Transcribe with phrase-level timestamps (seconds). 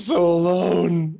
[0.00, 1.18] so alone.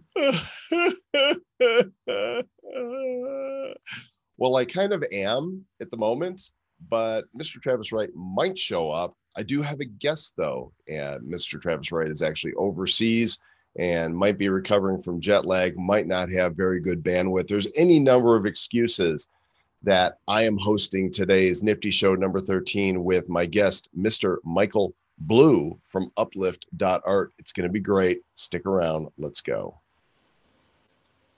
[4.39, 6.51] well, I kind of am at the moment,
[6.89, 7.61] but Mr.
[7.61, 9.15] Travis Wright might show up.
[9.37, 11.61] I do have a guest though, and Mr.
[11.61, 13.39] Travis Wright is actually overseas
[13.79, 17.47] and might be recovering from jet lag, might not have very good bandwidth.
[17.47, 19.29] There's any number of excuses
[19.83, 24.37] that I am hosting today's Nifty Show number 13 with my guest, Mr.
[24.45, 27.33] Michael Blu from uplift.art.
[27.39, 28.23] It's going to be great.
[28.35, 29.09] Stick around.
[29.19, 29.81] Let's go.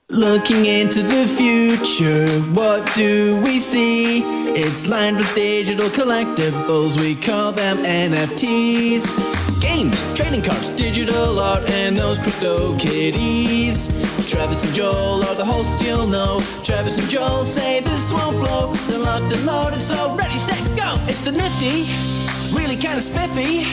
[0.08, 4.22] Looking into the future, what do we see?
[4.54, 9.62] It's lined with digital collectibles, we call them NFTs.
[9.62, 13.88] Games, trading cards, digital art, and those crypto kitties.
[14.30, 16.40] Travis and Joel are the hosts you'll know.
[16.62, 18.74] Travis and Joel say this won't blow.
[18.88, 20.94] They're locked and loaded, so ready, set, go!
[21.08, 21.84] It's the nifty,
[22.52, 23.64] really kind of spiffy.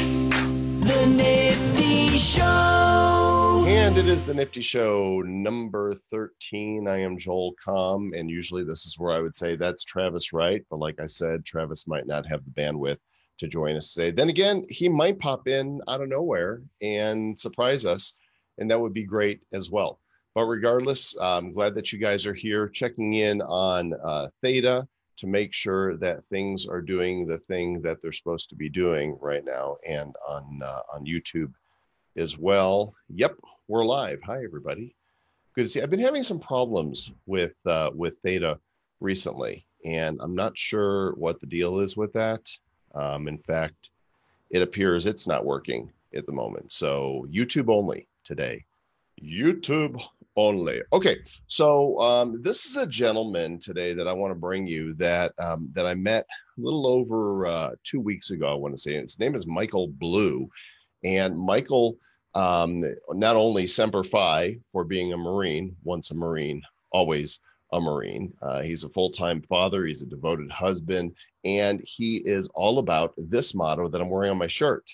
[0.80, 3.66] The Nifty Show.
[3.68, 6.88] And it is the Nifty Show number 13.
[6.88, 10.64] I am Joel Comm, and usually this is where I would say that's Travis Wright.
[10.70, 13.00] But like I said, Travis might not have the bandwidth
[13.40, 14.12] to join us today.
[14.12, 18.16] Then again, he might pop in out of nowhere and surprise us,
[18.58, 20.00] and that would be great as well.
[20.36, 24.88] But regardless, I'm glad that you guys are here checking in on uh, Theta
[25.20, 29.18] to make sure that things are doing the thing that they're supposed to be doing
[29.20, 31.52] right now and on uh, on YouTube
[32.16, 32.96] as well.
[33.10, 33.36] Yep,
[33.68, 34.20] we're live.
[34.24, 34.96] Hi everybody.
[35.56, 35.82] Good to see.
[35.82, 38.60] I've been having some problems with uh, with Theta
[39.02, 42.50] recently, and I'm not sure what the deal is with that.
[42.96, 43.90] Um, in fact,
[44.52, 46.72] it appears it's not working at the moment.
[46.72, 48.64] So YouTube only today.
[49.22, 50.02] YouTube
[50.36, 50.82] only.
[50.94, 55.34] Okay, so um, this is a gentleman today that I want to bring you that
[55.40, 56.26] um, that I met
[56.58, 58.52] a little over uh, two weeks ago.
[58.52, 60.50] I want to say his name is Michael Blu,
[61.04, 61.98] and Michael
[62.36, 66.62] um, not only semper fi for being a Marine, once a Marine,
[66.92, 67.40] always
[67.74, 68.34] a Marine.
[68.42, 69.86] Uh, he's a full time father.
[69.86, 74.38] He's a devoted husband, and he is all about this motto that I'm wearing on
[74.38, 74.90] my shirt: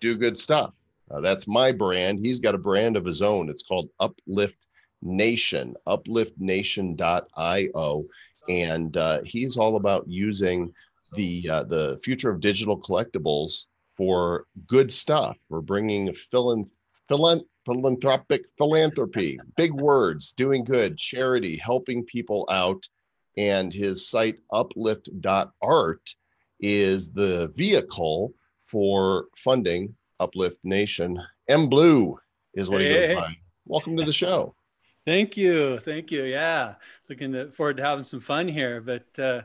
[0.00, 0.74] do good stuff
[1.10, 2.20] uh, that's my brand.
[2.20, 3.48] He's got a brand of his own.
[3.48, 4.66] It's called Uplift
[5.02, 8.04] Nation, upliftnation.io.
[8.48, 10.72] And uh, he's all about using
[11.12, 15.36] the uh, the future of digital collectibles for good stuff.
[15.48, 16.68] We're bringing philan-
[17.10, 22.84] philan- philanthropic philanthropy, big words, doing good, charity, helping people out.
[23.38, 26.14] And his site, uplift.art,
[26.60, 31.20] is the vehicle for funding Uplift Nation.
[31.48, 32.18] M Blu
[32.54, 33.36] is what hey, he goes by.
[33.66, 34.54] Welcome to the show.
[35.04, 35.78] Thank you.
[35.78, 36.24] Thank you.
[36.24, 36.74] Yeah.
[37.08, 38.80] Looking to, forward to having some fun here.
[38.80, 39.42] But uh,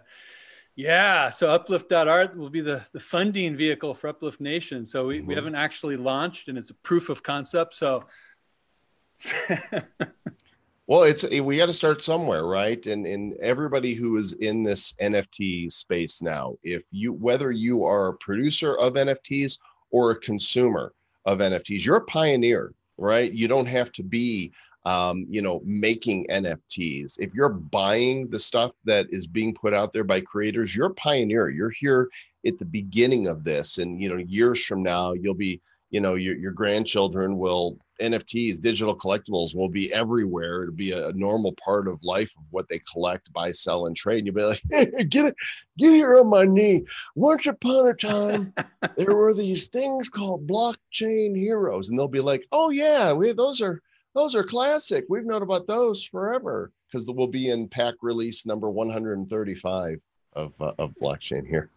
[0.75, 4.85] yeah, so uplift.art will be the, the funding vehicle for Uplift Nation.
[4.85, 5.27] So we, mm-hmm.
[5.27, 7.75] we haven't actually launched and it's a proof of concept.
[7.75, 8.05] So
[10.87, 12.83] well, it's we got to start somewhere, right?
[12.87, 18.09] And and everybody who is in this NFT space now, if you whether you are
[18.09, 19.59] a producer of NFTs
[19.91, 20.93] or a consumer
[21.25, 21.85] of NFTs.
[21.85, 23.31] You're a pioneer, right?
[23.31, 24.51] You don't have to be
[24.85, 27.17] um, you know, making NFTs.
[27.19, 30.93] If you're buying the stuff that is being put out there by creators, you're a
[30.95, 31.49] pioneer.
[31.49, 32.09] You're here
[32.45, 33.77] at the beginning of this.
[33.77, 38.59] And, you know, years from now, you'll be, you know, your, your grandchildren will NFTs,
[38.59, 40.63] digital collectibles will be everywhere.
[40.63, 44.19] It'll be a, normal part of life of what they collect, buy, sell, and trade.
[44.19, 45.35] And you'll be like, hey, get it,
[45.77, 46.83] get here on my knee.
[47.15, 48.53] Once upon a time,
[48.97, 53.61] there were these things called blockchain heroes, and they'll be like, oh yeah, we those
[53.61, 53.81] are
[54.13, 55.05] those are classic.
[55.07, 59.99] We've known about those forever because we'll be in pack release number 135
[60.33, 61.69] of uh, of blockchain here.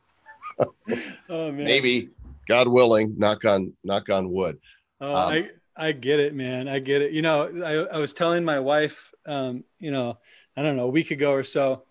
[1.28, 2.10] oh man, maybe
[2.46, 4.58] God willing, knock on knock on wood.
[5.00, 6.68] Oh, um, I I get it, man.
[6.68, 7.12] I get it.
[7.12, 10.18] You know, I, I was telling my wife, um, you know,
[10.56, 11.84] I don't know, a week ago or so,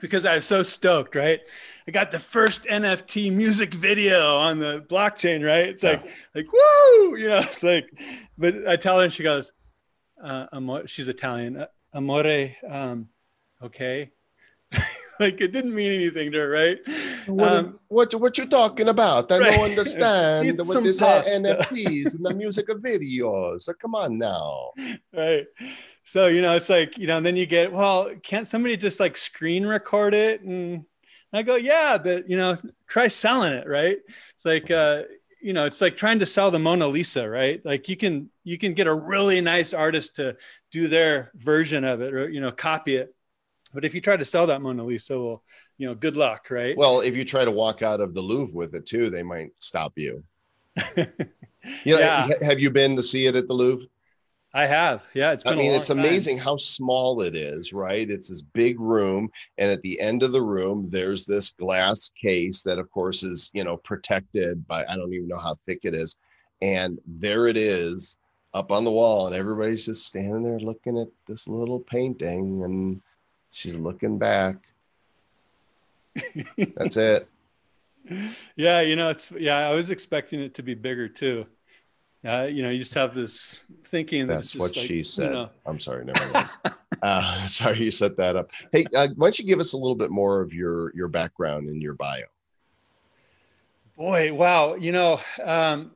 [0.00, 1.40] because I was so stoked, right?
[1.86, 5.68] I got the first NFT music video on the blockchain, right?
[5.68, 6.10] It's like, yeah.
[6.34, 7.86] like, woo, you know, it's like,
[8.36, 9.52] but I tell her and she goes,
[10.22, 13.08] uh, amore, she's Italian, uh, amore, um,
[13.62, 14.10] okay.
[15.20, 16.78] like it didn't mean anything to her, right?
[17.26, 19.30] What, um, what, what you talking about?
[19.30, 19.50] I right.
[19.56, 23.62] don't understand what this NFTs and the music videos.
[23.62, 24.70] So come on now.
[25.12, 25.46] Right.
[26.04, 29.00] So you know, it's like you know, and then you get well, can't somebody just
[29.00, 30.42] like screen record it?
[30.42, 30.84] And
[31.32, 33.98] I go, yeah, but you know, try selling it, right?
[34.34, 35.02] It's like uh,
[35.40, 37.64] you know, it's like trying to sell the Mona Lisa, right?
[37.64, 40.36] Like you can you can get a really nice artist to
[40.70, 43.14] do their version of it or you know, copy it
[43.74, 45.42] but if you try to sell that Mona Lisa, well,
[45.78, 46.76] you know, good luck, right?
[46.76, 49.50] Well, if you try to walk out of the Louvre with it too, they might
[49.58, 50.22] stop you.
[51.84, 52.28] You know, Yeah.
[52.42, 53.86] have you been to see it at the Louvre?
[54.52, 55.02] I have.
[55.14, 55.54] Yeah, it's been.
[55.54, 55.98] I mean, it's time.
[55.98, 58.08] amazing how small it is, right?
[58.08, 59.28] It's this big room,
[59.58, 63.50] and at the end of the room, there's this glass case that, of course, is
[63.52, 66.16] you know protected by I don't even know how thick it is,
[66.62, 68.18] and there it is
[68.52, 73.02] up on the wall, and everybody's just standing there looking at this little painting, and
[73.54, 74.56] she's looking back.
[76.76, 77.28] That's it.
[78.54, 79.66] Yeah, you know, it's yeah.
[79.66, 81.46] I was expecting it to be bigger too.
[82.22, 84.96] Uh, you know, you just have this thinking that it's That's just what like, she
[84.96, 85.32] you said.
[85.32, 86.50] know, I'm sorry, never mind.
[87.00, 88.50] uh, sorry, you set that up.
[88.72, 91.70] Hey, uh, why don't you give us a little bit more of your your background
[91.70, 92.20] and your bio?
[93.96, 94.74] Boy, wow.
[94.74, 95.92] You know, um,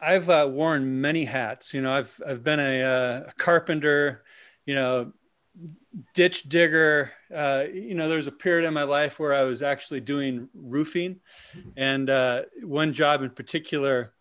[0.00, 1.74] I've uh, worn many hats.
[1.74, 4.22] You know, I've I've been a, uh, a carpenter,
[4.64, 5.12] you know,
[6.14, 7.10] ditch digger.
[7.34, 10.48] Uh, you know, there was a period in my life where I was actually doing
[10.54, 11.20] roofing,
[11.76, 14.12] and uh, one job in particular.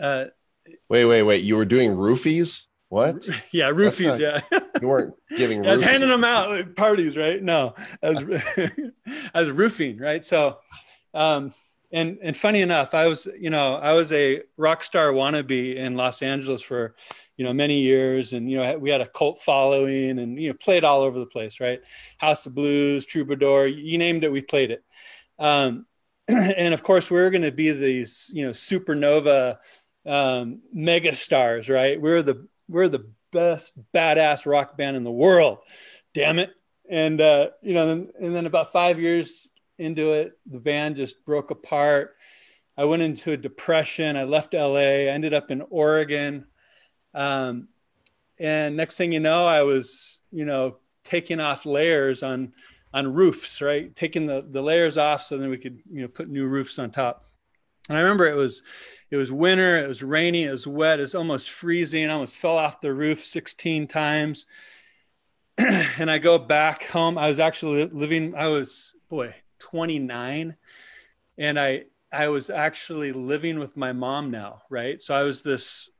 [0.00, 0.26] Uh,
[0.88, 1.42] Wait, wait, wait.
[1.42, 2.66] You were doing roofies?
[2.88, 3.28] What?
[3.50, 4.06] yeah, roofies.
[4.06, 4.40] not- yeah.
[4.80, 5.64] You weren't giving.
[5.64, 7.42] Yeah, I was handing them out at parties, right?
[7.42, 8.22] No, I was
[9.34, 10.24] I was roofing, right?
[10.24, 10.58] So,
[11.14, 11.52] um,
[11.92, 15.96] and and funny enough, I was you know I was a rock star wannabe in
[15.96, 16.94] Los Angeles for
[17.36, 20.54] you know many years, and you know we had a cult following, and you know
[20.54, 21.80] played all over the place, right?
[22.18, 24.84] House of Blues, Troubadour, you named it, we played it.
[25.38, 25.86] Um,
[26.28, 29.58] and of course, we are going to be these you know supernova
[30.06, 32.00] um, mega stars, right?
[32.00, 35.58] We're the we're the best badass rock band in the world.
[36.14, 36.50] Damn it.
[36.88, 39.48] And, uh, you know, then, and then about five years
[39.78, 42.14] into it, the band just broke apart.
[42.76, 44.16] I went into a depression.
[44.16, 46.46] I left LA, I ended up in Oregon.
[47.14, 47.68] Um,
[48.38, 52.52] and next thing you know, I was, you know, taking off layers on,
[52.94, 53.94] on roofs, right?
[53.94, 56.90] Taking the, the layers off so then we could, you know, put new roofs on
[56.90, 57.26] top.
[57.88, 58.62] And I remember it was,
[59.10, 62.08] it was winter, it was rainy, it was wet, it was almost freezing.
[62.08, 64.46] I almost fell off the roof 16 times.
[65.58, 67.18] and I go back home.
[67.18, 70.56] I was actually living, I was, boy, 29.
[71.38, 75.02] And I, I was actually living with my mom now, right?
[75.02, 75.90] So I was this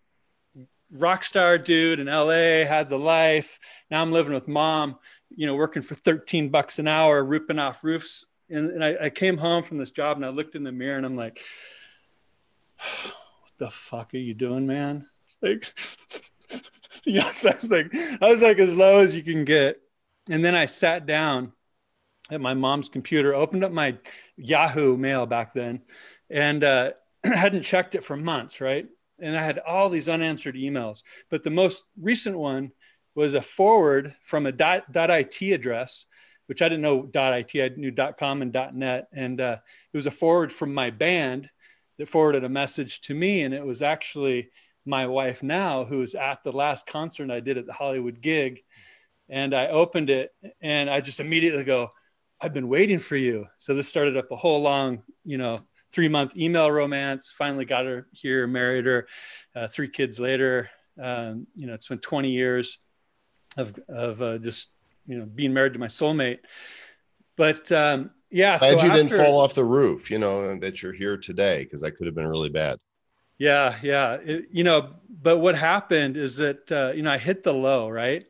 [0.93, 3.59] rock star dude in LA, had the life.
[3.91, 4.99] Now I'm living with mom,
[5.35, 8.27] you know, working for 13 bucks an hour, roofing off roofs.
[8.51, 10.97] And, and I, I came home from this job and I looked in the mirror
[10.97, 11.41] and I'm like,
[13.03, 15.07] what the fuck are you doing, man?
[15.41, 15.73] Like,
[17.05, 19.81] yes, I was like, I was like as low as you can get.
[20.29, 21.53] And then I sat down
[22.31, 23.97] at my mom's computer, opened up my
[24.37, 25.83] Yahoo mail back then,
[26.31, 26.93] and uh,
[27.25, 28.87] hadn't checked it for months, right?
[29.23, 31.03] And I had all these unanswered emails.
[31.31, 32.73] But the most recent one
[33.15, 36.05] was a forward from a dot, .it address,
[36.47, 37.17] which I didn't know .it.
[37.17, 39.59] I knew .com and dot .net, and uh,
[39.93, 41.49] it was a forward from my band
[41.99, 44.51] that forwarded a message to me, and it was actually
[44.85, 48.63] my wife now who was at the last concert I did at the Hollywood gig.
[49.29, 51.93] And I opened it and I just immediately go,
[52.41, 53.47] I've been waiting for you.
[53.59, 55.61] So this started up a whole long, you know,
[55.93, 57.33] three month email romance.
[57.37, 59.07] Finally got her here, married her,
[59.55, 60.71] uh, three kids later.
[61.01, 62.79] Um, you know, it's been 20 years
[63.57, 64.69] of, of uh, just,
[65.07, 66.41] you know, being married to my soulmate.
[67.37, 68.59] But um, yeah.
[68.59, 70.11] Glad so you didn't fall off the roof.
[70.11, 72.79] You know that you're here today because that could have been really bad.
[73.39, 74.15] Yeah, yeah.
[74.15, 77.89] It- you know, but what happened is that uh, you know I hit the low,
[77.89, 78.25] right?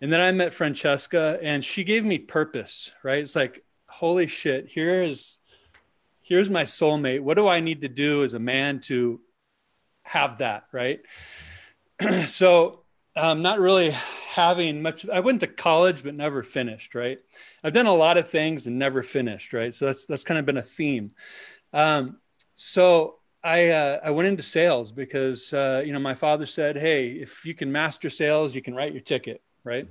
[0.00, 3.18] And then I met Francesca, and she gave me purpose, right?
[3.18, 5.37] It's like, holy shit, here is
[6.28, 7.20] here's my soulmate.
[7.20, 9.20] What do I need to do as a man to
[10.02, 11.00] have that, right?
[12.26, 12.84] so
[13.16, 15.08] um, not really having much.
[15.08, 17.18] I went to college, but never finished, right?
[17.64, 19.74] I've done a lot of things and never finished, right?
[19.74, 21.12] So that's that's kind of been a theme.
[21.72, 22.18] Um,
[22.54, 27.08] so I uh, I went into sales because uh, you know my father said, "Hey,
[27.12, 29.88] if you can master sales, you can write your ticket." Right.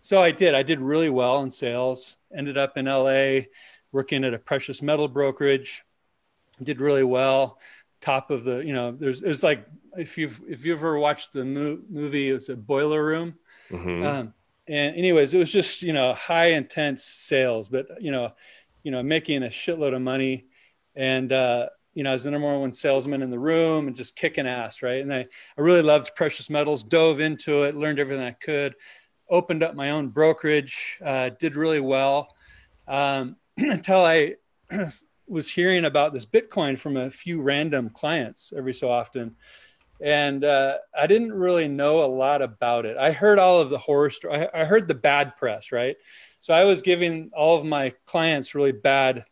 [0.00, 0.54] So I did.
[0.54, 2.16] I did really well in sales.
[2.34, 3.46] Ended up in LA,
[3.94, 5.84] working at a precious metal brokerage.
[6.62, 7.58] Did really well.
[8.00, 11.44] Top of the, you know, there's it's like if you've if you've ever watched the
[11.44, 13.34] mo- movie, it was a Boiler Room.
[13.70, 14.04] Mhm.
[14.04, 14.34] Um,
[14.68, 18.32] and anyways, it was just you know high intense sales, but you know,
[18.82, 20.46] you know, making a shitload of money,
[20.94, 24.16] and uh, you know, I was the number one salesman in the room and just
[24.16, 25.00] kicking ass, right?
[25.00, 25.20] And I,
[25.56, 28.74] I really loved precious metals, dove into it, learned everything I could,
[29.30, 32.34] opened up my own brokerage, uh, did really well
[32.86, 34.34] um, until I
[35.26, 39.36] was hearing about this Bitcoin from a few random clients every so often.
[40.00, 42.96] And uh, I didn't really know a lot about it.
[42.96, 44.48] I heard all of the horror story.
[44.52, 45.96] I, I heard the bad press, right?
[46.40, 49.24] So I was giving all of my clients really bad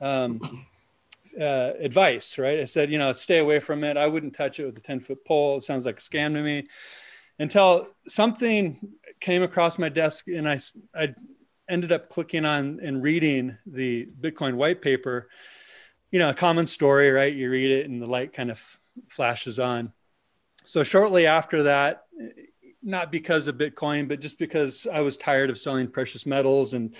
[0.00, 0.40] um,
[1.40, 2.60] uh, advice, right?
[2.60, 3.96] I said, you know, stay away from it.
[3.96, 5.58] I wouldn't touch it with a 10 foot pole.
[5.58, 6.68] It sounds like a scam to me
[7.38, 8.78] until something
[9.20, 10.60] came across my desk and I,
[10.94, 11.14] I
[11.68, 15.28] ended up clicking on and reading the Bitcoin white paper,
[16.10, 17.34] you know, a common story, right?
[17.34, 18.62] You read it and the light kind of
[19.08, 19.92] flashes on.
[20.64, 22.04] So shortly after that,
[22.82, 26.74] not because of Bitcoin, but just because I was tired of selling precious metals.
[26.74, 26.94] And,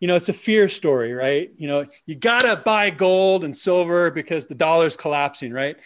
[0.00, 1.52] you know, it's a fear story, right?
[1.56, 5.76] You know, you got to buy gold and silver because the dollar's collapsing, right?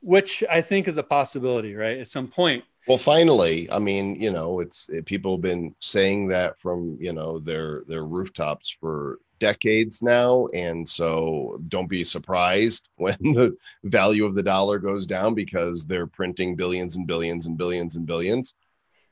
[0.00, 1.98] Which I think is a possibility, right?
[1.98, 2.64] At some point.
[2.88, 7.12] Well, finally, I mean, you know, it's it, people have been saying that from, you
[7.12, 14.26] know, their their rooftops for decades now and so don't be surprised when the value
[14.26, 18.54] of the dollar goes down because they're printing billions and billions and billions and billions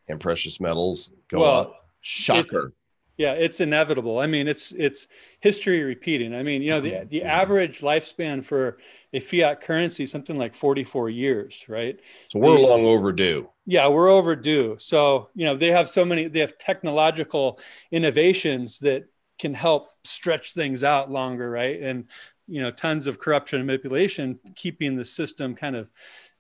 [0.09, 1.89] and precious metals go well, up.
[2.03, 2.73] Shocker.
[3.19, 4.21] Yeah, it's inevitable.
[4.21, 5.09] I mean, it's it's
[5.41, 6.33] history repeating.
[6.33, 8.79] I mean, you know, the the average lifespan for
[9.13, 11.99] a fiat currency something like 44 years, right?
[12.31, 13.51] So we're long overdue.
[13.67, 14.77] Yeah, we're overdue.
[14.79, 17.59] So, you know, they have so many they have technological
[17.91, 19.07] innovations that
[19.41, 21.83] can help stretch things out longer, right?
[21.83, 22.05] And
[22.47, 25.91] you know, tons of corruption and manipulation keeping the system kind of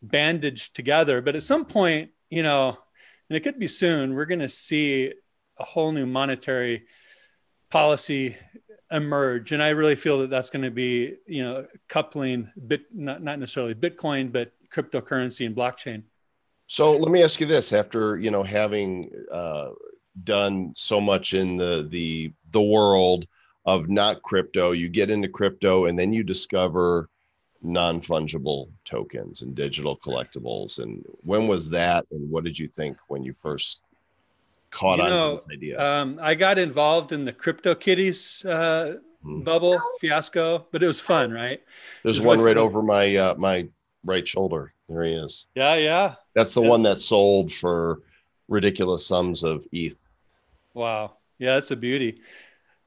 [0.00, 1.20] bandaged together.
[1.22, 2.78] But at some point, you know,
[3.28, 5.12] and it could be soon, we're going to see
[5.58, 6.84] a whole new monetary
[7.70, 8.36] policy
[8.90, 9.52] emerge.
[9.52, 13.38] And I really feel that that's going to be, you know, coupling bit, not, not
[13.38, 16.02] necessarily Bitcoin, but cryptocurrency and blockchain.
[16.66, 19.70] So let me ask you this: After you know having uh,
[20.24, 23.26] done so much in the the the world
[23.64, 27.08] of not crypto, you get into crypto, and then you discover
[27.62, 30.78] non fungible tokens and digital collectibles.
[30.78, 32.06] And when was that?
[32.10, 33.80] And what did you think when you first
[34.70, 35.80] caught on to this idea?
[35.80, 39.42] Um, I got involved in the Crypto Kitties uh, hmm.
[39.42, 41.62] bubble fiasco, but it was fun, right?
[42.04, 43.68] There's one right over my uh, my
[44.04, 44.72] right shoulder.
[44.88, 45.46] There he is.
[45.54, 46.14] Yeah, yeah.
[46.34, 46.68] That's the yeah.
[46.68, 48.00] one that sold for
[48.48, 49.98] ridiculous sums of ETH.
[50.72, 51.16] Wow.
[51.38, 52.22] Yeah, that's a beauty.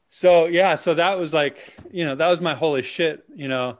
[0.09, 3.77] So yeah, so that was like, you know, that was my holy shit, you know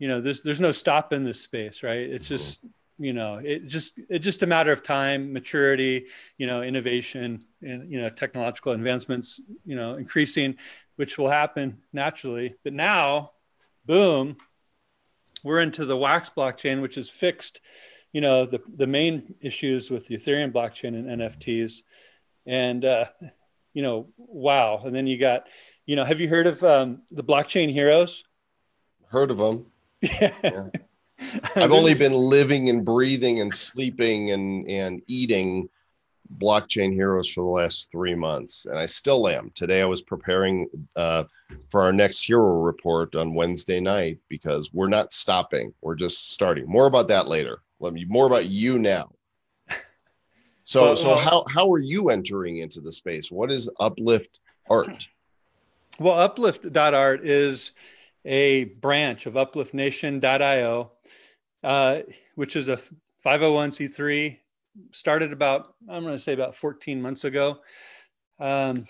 [0.00, 2.66] you know there's there's no stop in this space right it's mm-hmm.
[3.00, 6.06] You know it just it's just a matter of time maturity
[6.38, 10.56] you know innovation and you know technological advancements you know increasing
[10.96, 12.54] which will happen naturally.
[12.62, 13.32] But now
[13.86, 14.36] boom
[15.42, 17.60] we're into the wax blockchain which is fixed
[18.12, 21.80] you know the the main issues with the ethereum blockchain and nfts
[22.46, 23.06] and uh
[23.72, 24.82] you know wow.
[24.84, 25.48] And then you got
[25.86, 28.24] you know have you heard of um, the blockchain heroes?
[29.06, 29.66] Heard of them
[30.00, 30.66] yeah.
[31.56, 35.68] I've only been living and breathing and sleeping and and eating
[36.38, 39.50] blockchain heroes for the last three months, and I still am.
[39.54, 41.24] Today, I was preparing uh,
[41.68, 46.66] for our next hero report on Wednesday night because we're not stopping; we're just starting.
[46.68, 47.62] More about that later.
[47.80, 49.12] Let me more about you now.
[50.64, 53.28] So, well, so how how are you entering into the space?
[53.28, 55.08] What is Uplift Art?
[55.98, 57.72] Well, Uplift.art is
[58.24, 60.92] a branch of upliftnation.io,
[61.62, 61.98] uh,
[62.34, 62.78] which is a
[63.24, 64.38] 501c3,
[64.92, 67.58] started about, I'm going to say about 14 months ago.
[68.38, 68.86] Um,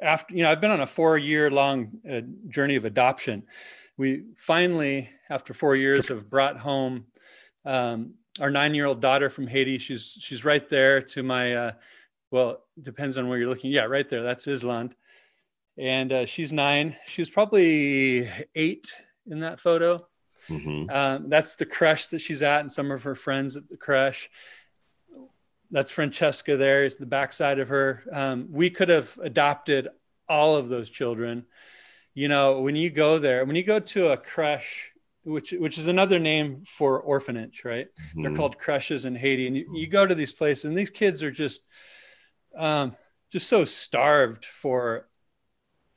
[0.00, 3.42] after, you know, I've been on a four year long uh, journey of adoption.
[3.96, 7.06] We finally, after four years, have brought home
[7.64, 9.78] um, our nine year old daughter from Haiti.
[9.78, 11.72] She's, she's right there to my, uh,
[12.30, 13.72] well, depends on where you're looking.
[13.72, 14.22] Yeah, right there.
[14.22, 14.92] That's Islan
[15.78, 16.96] and uh, she's nine.
[17.06, 18.92] She was probably eight
[19.30, 20.06] in that photo.
[20.48, 20.90] Mm-hmm.
[20.90, 24.30] Um, that's the creche that she's at, and some of her friends at the creche.
[25.70, 26.56] That's Francesca.
[26.56, 28.02] There is the backside of her.
[28.10, 29.88] Um, we could have adopted
[30.28, 31.44] all of those children.
[32.14, 34.90] You know, when you go there, when you go to a creche,
[35.24, 37.86] which which is another name for orphanage, right?
[37.86, 38.22] Mm-hmm.
[38.22, 41.22] They're called creches in Haiti, and you, you, go to these places, and these kids
[41.22, 41.60] are just,
[42.56, 42.96] um,
[43.30, 45.06] just so starved for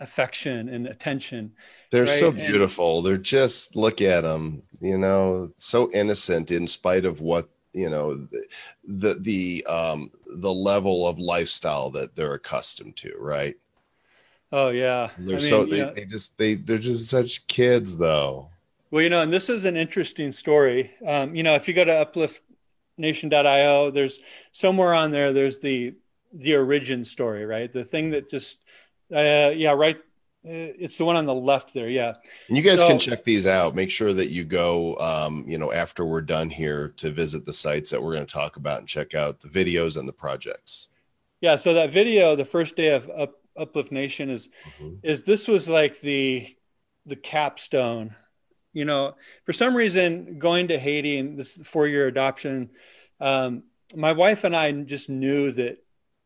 [0.01, 1.53] affection and attention.
[1.91, 2.09] They're right?
[2.09, 2.97] so beautiful.
[2.97, 7.89] And, They're just look at them, you know, so innocent in spite of what you
[7.89, 8.45] know the,
[8.85, 13.55] the the um the level of lifestyle that they're accustomed to right
[14.51, 18.49] oh yeah they're I so they, they just they they're just such kids though
[18.89, 21.85] well you know and this is an interesting story um you know if you go
[21.85, 22.05] to
[22.99, 24.19] upliftnation.io there's
[24.51, 25.93] somewhere on there there's the
[26.33, 28.57] the origin story right the thing that just
[29.11, 29.97] uh, yeah, right.
[30.43, 31.89] Uh, it's the one on the left there.
[31.89, 32.13] Yeah.
[32.47, 33.75] And you guys so, can check these out.
[33.75, 37.53] Make sure that you go, um, you know, after we're done here to visit the
[37.53, 40.89] sites that we're going to talk about and check out the videos and the projects.
[41.41, 41.57] Yeah.
[41.57, 44.49] So that video, the first day of Up, Uplift Nation, is
[44.79, 44.95] mm-hmm.
[45.03, 46.55] is this was like the
[47.05, 48.15] the capstone
[48.73, 49.15] you know,
[49.45, 52.69] for some reason, going to Haiti and this four year adoption,
[53.19, 53.63] um,
[53.95, 55.83] my wife and I just knew that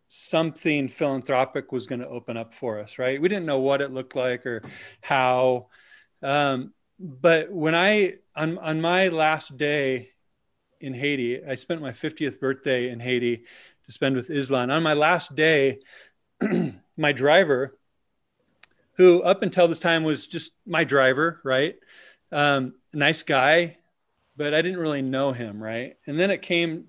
[0.08, 3.22] something philanthropic was going to open up for us, right?
[3.22, 4.62] We didn't know what it looked like or
[5.02, 5.68] how.
[6.22, 10.10] Um, but when I, on, on my last day
[10.80, 13.44] in Haiti, I spent my 50th birthday in Haiti
[13.86, 14.72] to spend with Islan.
[14.72, 15.80] On my last day,
[16.98, 17.78] my driver,
[18.98, 21.76] who up until this time was just my driver, right?
[22.32, 23.78] Um, nice guy,
[24.38, 25.98] but I didn't really know him, right?
[26.08, 26.86] And then it came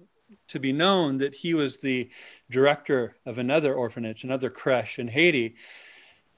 [0.49, 2.11] to be known that he was the
[2.51, 5.57] director of another orphanage, another creche in Haiti.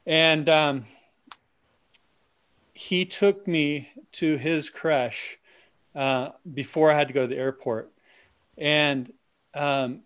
[0.06, 0.84] And um,
[2.72, 5.38] he took me to his creche
[5.94, 7.90] uh, before I had to go to the airport.
[8.56, 9.12] And
[9.54, 10.02] um,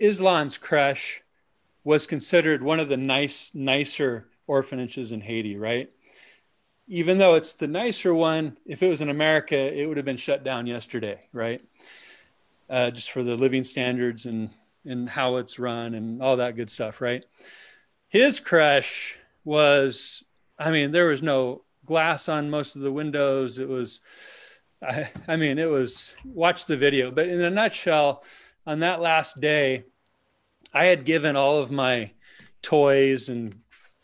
[0.00, 1.22] Islan's creche
[1.84, 5.90] was considered one of the nice, nicer orphanages in Haiti, right?
[6.88, 10.16] Even though it's the nicer one, if it was in America, it would have been
[10.16, 11.62] shut down yesterday, right?
[12.70, 14.50] Uh, just for the living standards and
[14.86, 17.22] and how it's run and all that good stuff, right?
[18.08, 20.24] His creche was,
[20.58, 23.58] I mean, there was no glass on most of the windows.
[23.58, 24.00] It was,
[24.82, 26.14] I, I mean, it was.
[26.24, 28.24] Watch the video, but in a nutshell,
[28.66, 29.84] on that last day,
[30.72, 32.12] I had given all of my
[32.62, 33.60] toys and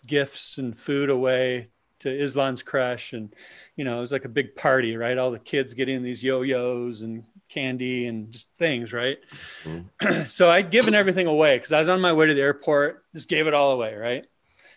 [0.07, 1.69] gifts and food away
[1.99, 3.35] to Islan's creche and
[3.75, 7.03] you know it was like a big party right all the kids getting these yo-yos
[7.03, 9.19] and candy and just things, right?
[9.65, 10.23] Mm-hmm.
[10.27, 13.29] so I'd given everything away because I was on my way to the airport, just
[13.29, 14.27] gave it all away, right?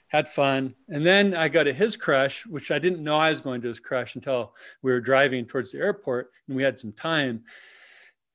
[0.08, 0.74] Had fun.
[0.88, 3.68] And then I go to his creche, which I didn't know I was going to
[3.68, 7.44] his creche until we were driving towards the airport and we had some time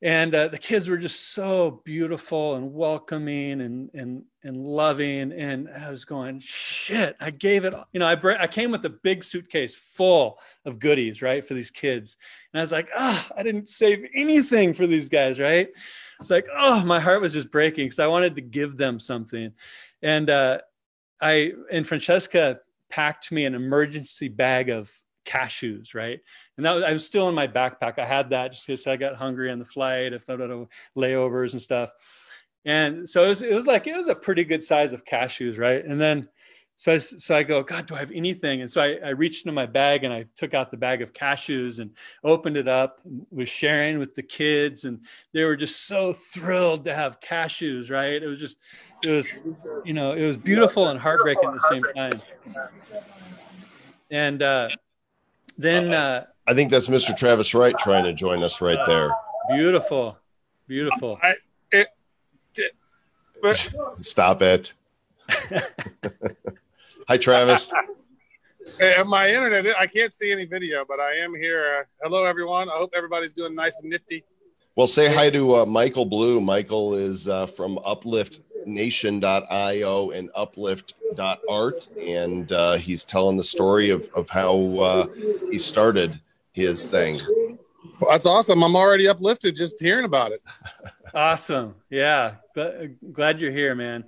[0.04, 5.32] and uh, the kids were just so beautiful and welcoming and and and loving.
[5.32, 8.90] And i was going shit i gave it you know i i came with a
[8.90, 12.18] big suitcase full of goodies right for these kids.
[12.52, 15.68] And i was like oh i didn't save anything for these guys right?
[16.20, 19.52] It's like oh my heart was just breaking because i wanted to give them something.
[20.02, 20.58] And uh
[21.22, 24.92] i and francesca packed me an emergency bag of
[25.24, 26.20] cashews, right?
[26.56, 27.98] And that was, I was still in my backpack.
[27.98, 30.40] I had that just because I got hungry on the flight, if had
[30.96, 31.90] layovers and stuff.
[32.64, 35.58] And so it was, it was like, it was a pretty good size of cashews,
[35.58, 35.84] right?
[35.84, 36.28] And then,
[36.76, 38.62] so I, so I go, God, do I have anything?
[38.62, 41.12] And so I, I reached into my bag and I took out the bag of
[41.12, 41.92] cashews and
[42.24, 44.84] opened it up, and was sharing with the kids.
[44.84, 45.00] And
[45.32, 48.20] they were just so thrilled to have cashews, right?
[48.20, 48.56] It was just,
[49.04, 49.42] it was,
[49.84, 52.20] you know, it was beautiful and heartbreaking at the same time.
[54.10, 54.68] And, uh,
[55.56, 57.16] then uh, I think that's Mr.
[57.16, 59.10] Travis Wright trying to join us right there.
[59.50, 60.18] Beautiful,
[60.66, 61.18] beautiful.
[61.22, 61.34] I,
[61.72, 61.88] it,
[62.56, 62.72] it,
[63.42, 63.72] but...
[64.00, 64.72] Stop it.
[67.08, 67.70] Hi, Travis.
[68.78, 71.80] Hey, my internet, I can't see any video, but I am here.
[71.80, 72.68] Uh, hello, everyone.
[72.68, 74.24] I hope everybody's doing nice and nifty.
[74.76, 76.40] Well, say hi to uh, Michael Blu.
[76.40, 81.88] Michael is uh, from upliftnation.io and uplift.art.
[81.96, 85.06] And uh, he's telling the story of, of how uh,
[85.48, 86.20] he started
[86.54, 87.16] his thing.
[88.00, 88.64] Well, that's awesome.
[88.64, 90.42] I'm already uplifted just hearing about it.
[91.14, 91.76] awesome.
[91.88, 92.34] Yeah.
[93.12, 94.02] Glad you're here, man.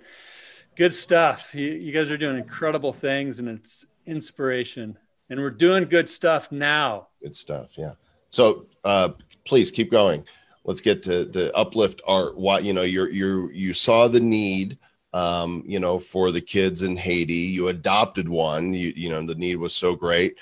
[0.75, 1.55] Good stuff.
[1.55, 4.99] You, you guys are doing incredible things and it's inspiration.
[5.31, 7.07] And we're doing good stuff now.
[7.23, 7.71] Good stuff.
[7.77, 7.93] Yeah.
[8.31, 9.11] So uh,
[9.45, 10.25] please keep going
[10.67, 12.37] let's get to the uplift art.
[12.37, 14.79] Why you know you're you you saw the need
[15.15, 17.33] um, you know for the kids in haiti.
[17.33, 18.75] You adopted one.
[18.75, 20.37] You you know the need was so great.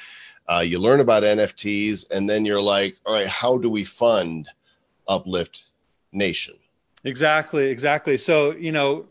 [0.46, 4.48] Uh, you learn about nfts and then you're like all right how do we fund
[5.08, 5.70] uplift
[6.12, 6.54] nation?
[7.04, 8.18] Exactly exactly.
[8.18, 9.06] So you know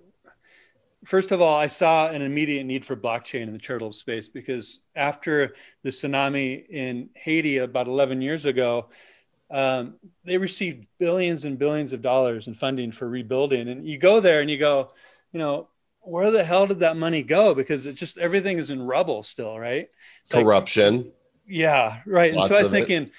[1.06, 4.80] first of all i saw an immediate need for blockchain in the charitable space because
[4.96, 8.88] after the tsunami in haiti about 11 years ago
[9.54, 13.70] um, they received billions and billions of dollars in funding for rebuilding.
[13.70, 14.92] And you go there and you go,
[15.32, 15.68] you know,
[16.02, 17.54] where the hell did that money go?
[17.54, 19.90] Because it just everything is in rubble still, right?
[20.24, 20.98] It's Corruption.
[20.98, 21.14] Like,
[21.48, 22.34] yeah, right.
[22.34, 23.12] Lots and so I was thinking, it.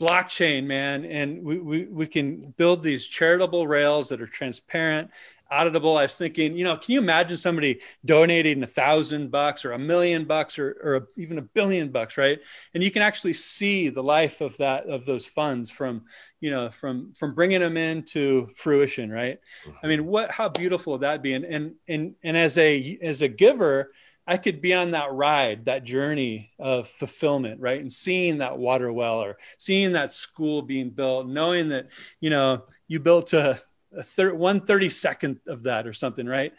[0.00, 5.10] blockchain, man, and we, we we can build these charitable rails that are transparent
[5.52, 5.98] auditable.
[5.98, 9.78] I was thinking, you know, can you imagine somebody donating a thousand bucks or a
[9.78, 12.38] million bucks or, or even a billion bucks, right?
[12.74, 16.04] And you can actually see the life of that of those funds from,
[16.40, 19.38] you know, from from bringing them into fruition, right?
[19.82, 21.34] I mean, what how beautiful would that be?
[21.34, 23.92] And and and and as a as a giver.
[24.24, 27.80] I could be on that ride, that journey of fulfillment, right?
[27.80, 31.88] And seeing that water well or seeing that school being built, knowing that,
[32.20, 33.60] you know, you built a
[34.00, 36.52] thir- one thirty second of that or something, right?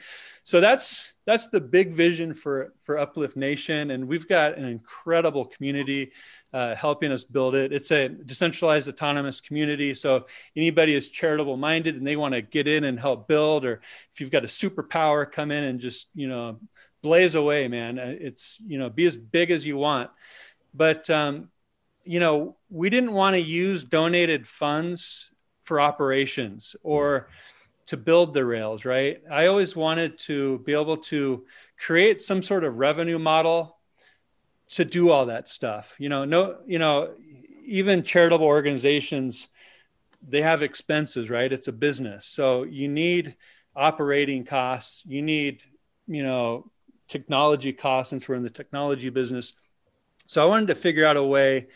[0.44, 5.46] So that's that's the big vision for for Uplift Nation, and we've got an incredible
[5.46, 6.12] community
[6.54, 7.72] uh, helping us build it.
[7.72, 9.94] It's a decentralized autonomous community.
[9.94, 10.24] So if
[10.56, 13.82] anybody is charitable minded and they want to get in and help build, or
[14.14, 16.60] if you've got a superpower, come in and just you know
[17.02, 18.00] blaze away, man.
[18.00, 20.10] Uh, it's you know be as big as you want,
[20.74, 21.50] but um,
[22.04, 25.30] you know we didn't want to use donated funds
[25.64, 27.30] for operations or
[27.86, 29.22] to build the rails, right?
[29.30, 31.46] I always wanted to be able to
[31.78, 33.78] create some sort of revenue model
[34.70, 35.96] to do all that stuff.
[36.00, 37.14] You know, no, you know,
[37.66, 39.48] even charitable organizations,
[40.28, 41.52] they have expenses, right?
[41.52, 42.26] It's a business.
[42.26, 43.36] So you need
[43.76, 45.64] operating costs, you need,
[46.08, 46.70] you know,
[47.08, 49.54] technology costs since we're in the technology business.
[50.28, 51.68] So I wanted to figure out a way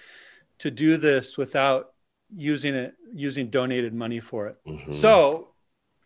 [0.59, 1.93] to do this without
[2.35, 4.57] using it using donated money for it.
[4.65, 4.93] Mm-hmm.
[4.99, 5.49] So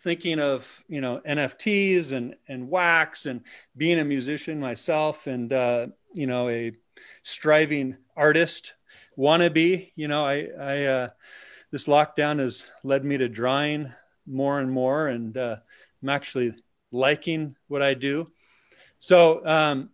[0.03, 3.41] thinking of you know NFTs and and wax and
[3.77, 6.71] being a musician myself and uh, you know a
[7.23, 8.73] striving artist
[9.17, 9.91] wannabe.
[9.95, 11.09] You know I I uh,
[11.71, 13.91] this lockdown has led me to drawing
[14.27, 15.57] more and more and uh,
[16.01, 16.53] I'm actually
[16.91, 18.31] liking what I do.
[18.99, 19.89] So um,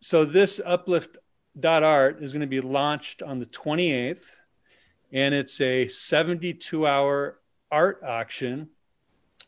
[0.00, 1.18] so this uplift
[1.58, 4.36] dot art is going to be launched on the 28th
[5.12, 7.38] and it's a 72 hour
[7.70, 8.68] art auction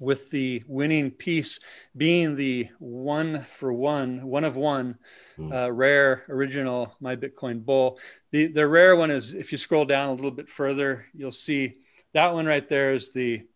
[0.03, 1.61] with the winning piece
[1.97, 4.99] being the one for one, one of one,
[5.39, 5.53] mm.
[5.53, 7.99] uh, rare original My Bitcoin Bull.
[8.33, 11.77] The the rare one is if you scroll down a little bit further, you'll see
[12.15, 13.47] that one right there is the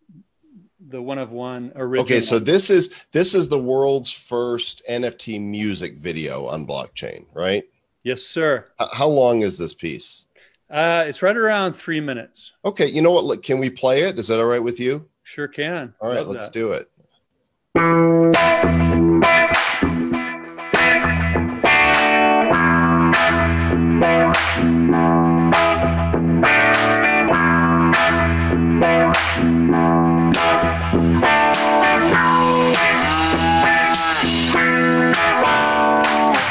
[0.88, 2.04] the one of one original.
[2.04, 7.64] Okay, so this is this is the world's first NFT music video on blockchain, right?
[8.04, 8.66] Yes, sir.
[8.92, 10.25] How long is this piece?
[10.68, 12.52] Uh, it's right around three minutes.
[12.64, 13.24] Okay, you know what?
[13.24, 14.18] Look, can we play it?
[14.18, 15.08] Is that all right with you?
[15.22, 15.94] Sure can.
[16.00, 16.52] All right, Love let's that.
[16.52, 16.90] do it.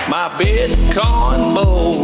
[0.07, 1.34] My Bitcoin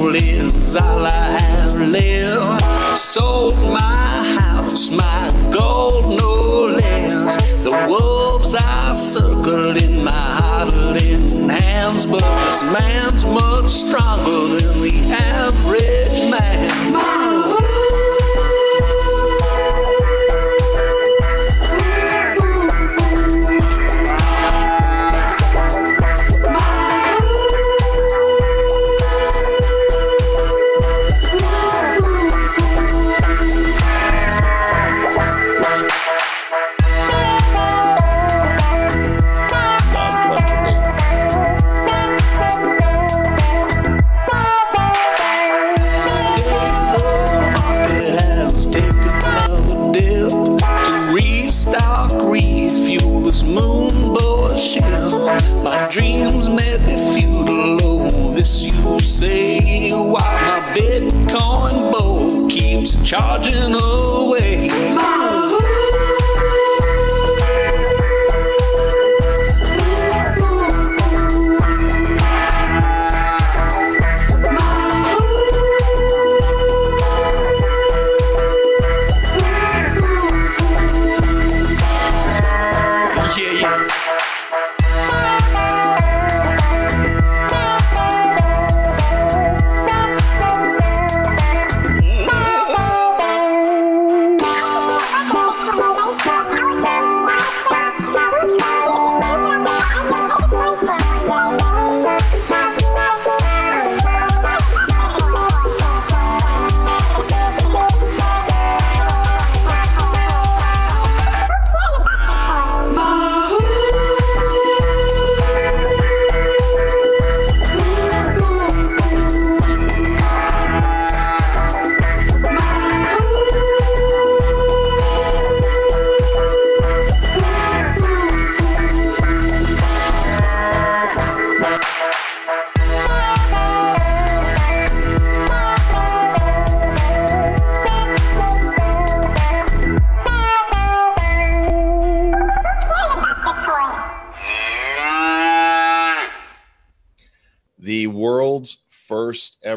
[0.01, 2.97] bowl is all I have left.
[2.97, 7.35] Sold my house, my gold, no less.
[7.63, 15.50] The wolves are circling my huddling hands, but this man's much stronger than the average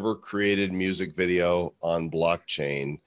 [0.05, 2.99] ever created music video on blockchain.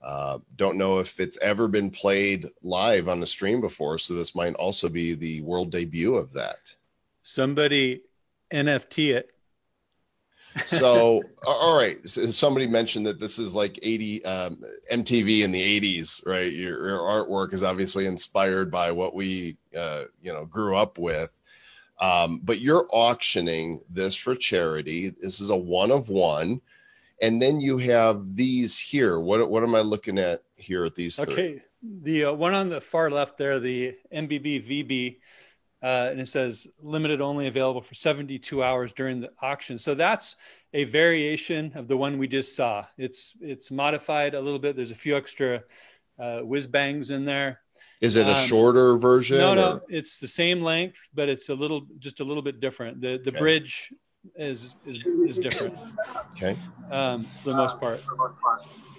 [0.00, 4.32] Uh, don't know if it's ever been played live on the stream before, so this
[4.32, 6.76] might also be the world debut of that.
[7.24, 8.02] Somebody
[8.52, 9.32] NFT it.
[10.64, 11.98] So, all right.
[12.08, 16.52] Somebody mentioned that this is like 80 um, MTV in the 80s, right?
[16.52, 21.32] Your, your, artwork is obviously inspired by what we, uh, you know, grew up with.
[21.98, 25.10] Um, but you're auctioning this for charity.
[25.20, 26.60] This is a one of one.
[27.22, 29.18] And then you have these here.
[29.20, 31.18] What, what am I looking at here at these?
[31.18, 31.34] Okay.
[31.34, 31.62] Three?
[32.02, 35.16] The uh, one on the far left there, the MBB VB
[35.82, 39.78] uh, and it says limited only available for 72 hours during the auction.
[39.78, 40.36] So that's
[40.72, 42.86] a variation of the one we just saw.
[42.96, 44.76] It's it's modified a little bit.
[44.76, 45.62] There's a few extra
[46.18, 47.60] uh, whiz bangs in there.
[48.00, 49.38] Is it a um, shorter version?
[49.38, 49.54] No, or?
[49.54, 53.00] no, it's the same length, but it's a little just a little bit different.
[53.00, 53.38] The the okay.
[53.38, 53.92] bridge
[54.34, 55.74] is, is is different.
[56.32, 56.58] Okay.
[56.90, 58.04] Um, for the most part,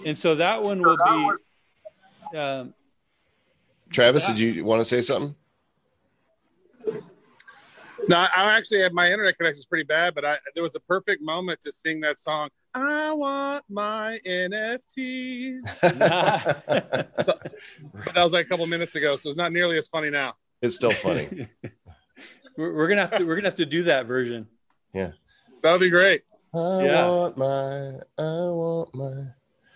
[0.06, 2.38] and so that one will be.
[2.38, 2.74] Um,
[3.90, 5.34] Travis, that, did you want to say something?
[8.08, 10.80] No, I actually had my internet connection is pretty bad, but I there was a
[10.80, 12.50] perfect moment to sing that song.
[12.78, 15.66] I want my NFT.
[15.68, 17.40] so,
[18.06, 20.36] but that was like a couple minutes ago, so it's not nearly as funny now.
[20.62, 21.48] It's still funny.
[22.58, 24.48] we're, we're, gonna have to we're gonna have to do that version.
[24.94, 25.12] Yeah,
[25.64, 26.22] that'll be great.
[26.56, 27.10] I yeah.
[27.10, 29.24] want my I want my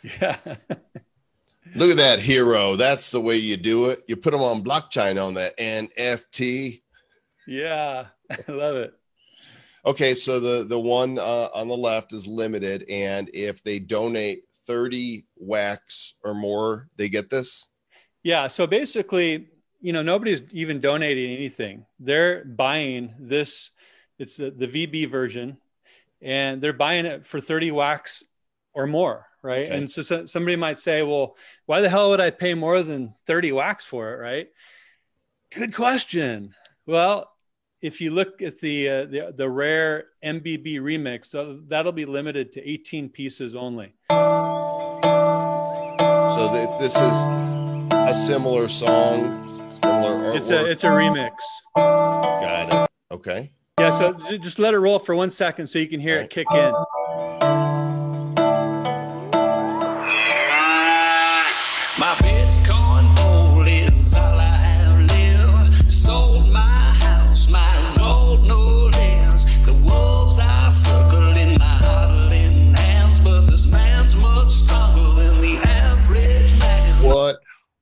[0.04, 0.38] yeah.
[1.76, 2.76] Look at that hero.
[2.76, 4.04] That's the way you do it.
[4.08, 6.82] You put them on blockchain on that NFT.
[7.48, 8.08] Yeah.
[8.30, 8.94] I love it.
[9.86, 14.44] Okay, so the the one uh, on the left is limited, and if they donate
[14.67, 17.67] thirty wax or more, they get this.
[18.24, 18.48] Yeah.
[18.48, 21.86] So basically, you know, nobody's even donating anything.
[22.00, 23.72] They're buying this.
[24.20, 25.58] It's the, the VB version,
[26.22, 28.24] and they're buying it for thirty wax
[28.74, 29.65] or more, right?
[29.65, 29.76] Okay.
[29.76, 33.15] And so, so somebody might say, well, why the hell would I pay more than
[33.26, 34.48] thirty wax for it, right?
[35.52, 36.54] Good question.
[36.86, 37.31] Well,
[37.82, 42.54] if you look at the uh, the, the rare MBB remix, so that'll be limited
[42.54, 43.94] to 18 pieces only.
[44.10, 44.17] So
[46.54, 47.26] if this is
[47.91, 49.52] a similar song,
[49.84, 50.36] similar.
[50.36, 51.32] It's a it's a remix.
[51.76, 52.89] Got it.
[53.12, 53.52] Okay.
[53.80, 53.91] Yeah.
[53.98, 56.26] So just let it roll for one second so you can hear right.
[56.26, 56.74] it kick in.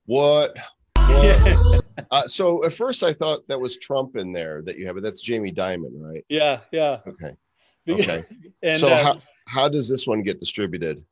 [0.09, 0.57] What?
[0.95, 1.85] what?
[2.09, 5.03] uh, so at first I thought that was Trump in there that you have, but
[5.03, 6.25] that's Jamie Dimon, right?
[6.29, 6.97] Yeah, yeah.
[7.07, 7.35] Okay.
[7.87, 8.23] Okay.
[8.63, 11.05] and so uh, how how does this one get distributed?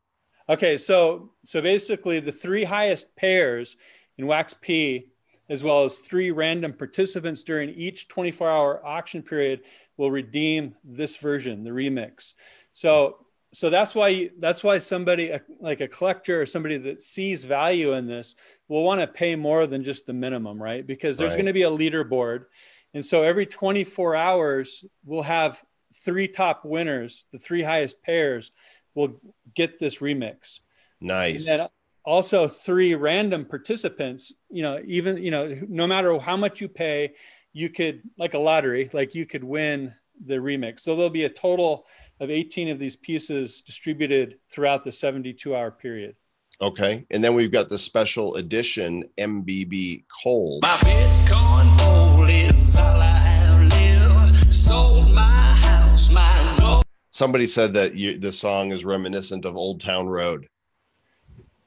[0.49, 3.77] Okay, so so basically the three highest pairs
[4.17, 5.11] in Wax P,
[5.47, 9.61] as well as three random participants during each 24-hour auction period,
[9.97, 12.33] will redeem this version, the remix.
[12.73, 13.26] So
[13.57, 18.05] so that's why that's why somebody like a collector or somebody that sees value in
[18.05, 18.35] this
[18.67, 20.85] will want to pay more than just the minimum right?
[20.85, 21.37] Because there's right.
[21.37, 22.45] going to be a leaderboard.
[22.93, 25.59] And so every 24 hours we'll have
[26.05, 28.51] three top winners the three highest pairs
[28.93, 29.19] will
[29.55, 30.59] get this remix.
[31.01, 31.47] Nice.
[31.47, 31.67] and
[32.05, 37.15] also three random participants you know even you know no matter how much you pay
[37.53, 40.81] you could like a lottery like you could win the remix.
[40.81, 41.85] So there'll be a total
[42.19, 46.15] of 18 of these pieces distributed throughout the 72 hour period.
[46.59, 47.05] Okay.
[47.11, 50.63] And then we've got the special edition MBB Gold.
[50.63, 54.53] My Bitcoin gold is all I have lived.
[54.53, 56.83] Sold my house, my gold.
[57.11, 60.47] Somebody said that you, the song is reminiscent of Old Town Road.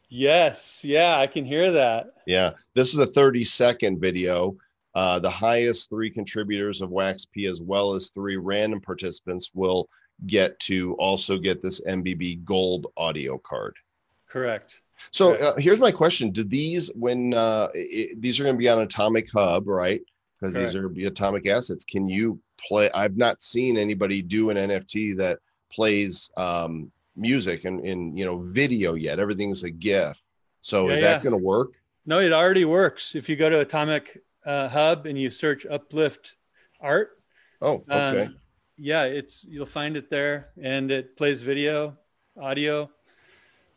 [0.09, 0.81] Yes.
[0.83, 2.15] Yeah, I can hear that.
[2.27, 2.55] Yeah.
[2.75, 4.57] This is a 30 second video.
[4.97, 9.89] Uh, the highest three contributors of Wax P, as well as three random participants, will
[10.27, 13.77] get to also get this MBB Gold audio card.
[14.29, 14.81] Correct.
[15.11, 18.69] So uh, here's my question: Do these, when uh, it, these are going to be
[18.69, 20.01] on Atomic Hub, right?
[20.39, 21.85] Because these are atomic assets.
[21.85, 22.91] Can you play?
[22.93, 25.39] I've not seen anybody do an NFT that
[25.71, 29.19] plays um, music and in you know video yet.
[29.19, 30.17] Everything's a GIF.
[30.63, 31.23] So yeah, is that yeah.
[31.23, 31.73] going to work?
[32.07, 33.15] No, it already works.
[33.15, 36.37] If you go to Atomic uh, Hub and you search Uplift
[36.81, 37.19] Art.
[37.61, 38.25] Oh, okay.
[38.25, 38.40] Um,
[38.81, 41.97] yeah, it's you'll find it there, and it plays video,
[42.41, 42.91] audio.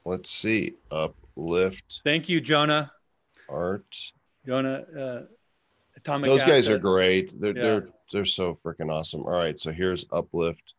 [0.06, 2.02] Let's see, uplift.
[2.04, 2.92] Thank you, Jonah.
[3.50, 4.12] Art.
[4.46, 4.86] Jonah.
[4.98, 5.22] Uh,
[5.98, 6.30] Atomic.
[6.30, 7.40] Those guys are great.
[7.40, 7.62] They're yeah.
[7.62, 9.22] they're they're so freaking awesome.
[9.24, 10.74] All right, so here's uplift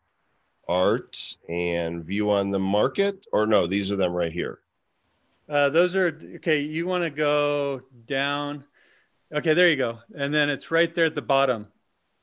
[0.67, 4.57] art and view on the market or no these are them right here
[5.47, 6.61] Uh, those are okay.
[6.61, 8.63] You want to go down.
[9.31, 9.99] Okay, there you go.
[10.17, 11.67] And then it's right there at the bottom.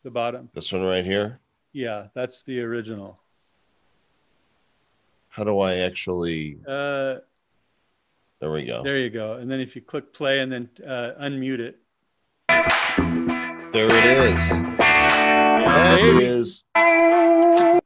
[0.03, 0.51] The bottom.
[0.55, 1.39] This one right here.
[1.73, 3.19] Yeah, that's the original.
[5.29, 6.59] How do I actually?
[6.67, 7.17] Uh,
[8.41, 8.83] there we go.
[8.83, 9.35] There you go.
[9.35, 11.79] And then if you click play and then uh, unmute it.
[13.73, 14.49] There it is.
[14.79, 16.25] That Baby.
[16.25, 16.65] is.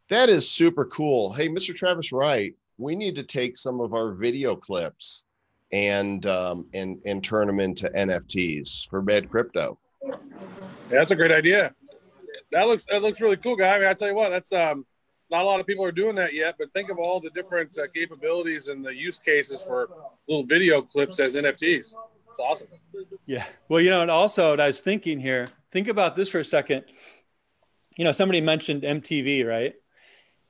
[0.09, 1.33] That is super cool.
[1.33, 1.75] Hey, Mr.
[1.75, 5.27] Travis Wright, we need to take some of our video clips
[5.73, 9.79] and um, and and turn them into NFTs for Bad Crypto.
[10.05, 10.15] Yeah,
[10.91, 11.75] that's a great idea.
[12.53, 13.77] That looks that looks really cool, guy.
[13.77, 14.87] I mean, I tell you what, that's um,
[15.31, 16.57] not a lot of people are doing that yet.
[16.59, 19.89] But think of all the different uh, capabilities and the use cases for
[20.29, 21.95] little video clips as NFTs.
[22.31, 22.69] It's awesome.
[23.25, 23.45] Yeah.
[23.69, 26.45] Well, you know, and also what I was thinking here, think about this for a
[26.45, 26.85] second.
[27.97, 29.75] You know, somebody mentioned MTV, right?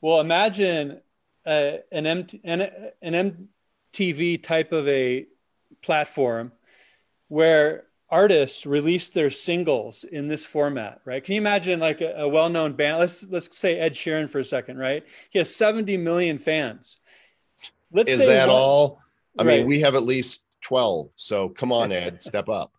[0.01, 1.01] Well, imagine
[1.47, 2.71] uh, an, MT, an,
[3.03, 3.49] an
[3.95, 5.27] MTV type of a
[5.81, 6.53] platform
[7.29, 11.23] where artists release their singles in this format, right?
[11.25, 12.99] Can you imagine like a, a well-known band?
[12.99, 15.05] Let's let's say Ed Sheeran for a second, right?
[15.31, 16.99] He has 70 million fans.
[17.93, 19.01] Let's Is say that one- all?
[19.39, 21.11] I mean, we have at least 12.
[21.17, 22.73] So come on, Ed, step up.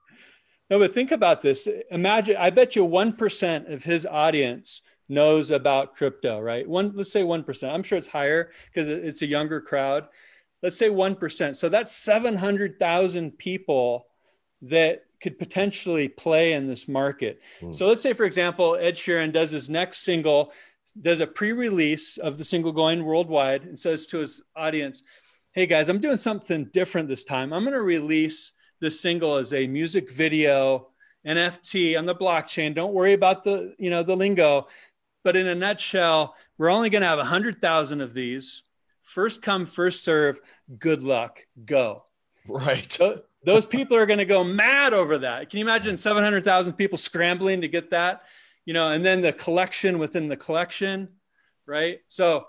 [0.70, 1.68] No, but think about this.
[1.92, 6.68] Imagine, I bet you 1% of his audience knows about crypto, right?
[6.68, 7.72] One, let's say 1%.
[7.74, 10.08] I'm sure it's higher because it's a younger crowd.
[10.62, 11.56] Let's say 1%.
[11.56, 14.08] So that's 700,000 people
[14.64, 17.42] that could potentially play in this market.
[17.60, 17.72] Hmm.
[17.72, 20.52] So let's say, for example, Ed Sheeran does his next single,
[21.02, 25.04] does a pre release of the single going worldwide and says to his audience,
[25.54, 27.52] Hey guys, I'm doing something different this time.
[27.52, 30.90] I'm going to release this single as a music video
[31.26, 34.68] nft on the blockchain don't worry about the you know the lingo
[35.24, 38.62] but in a nutshell we're only going to have a 100000 of these
[39.02, 40.40] first come first serve
[40.78, 42.04] good luck go
[42.48, 42.90] Right.
[42.98, 45.50] Tho- those people are going to go mad over that.
[45.50, 48.24] Can you imagine 700000 people scrambling to get that?
[48.66, 51.10] You know and then the collection within the collection
[51.66, 52.00] right?
[52.08, 52.48] So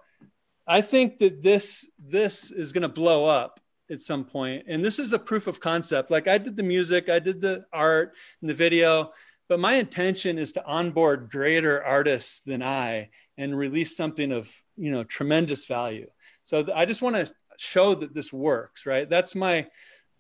[0.67, 4.65] i think that this this is going to blow up at some point.
[4.69, 6.11] and this is a proof of concept.
[6.11, 9.13] Like i did the music i did the art and the video
[9.49, 14.91] but my intention is to onboard greater artists than i and release something of you
[14.91, 16.09] know tremendous value.
[16.43, 19.09] So i just want to show that this works right?
[19.09, 19.67] That's my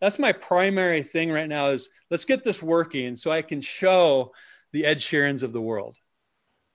[0.01, 4.33] that's my primary thing right now is let's get this working so i can show
[4.73, 5.97] the ed sheerans of the world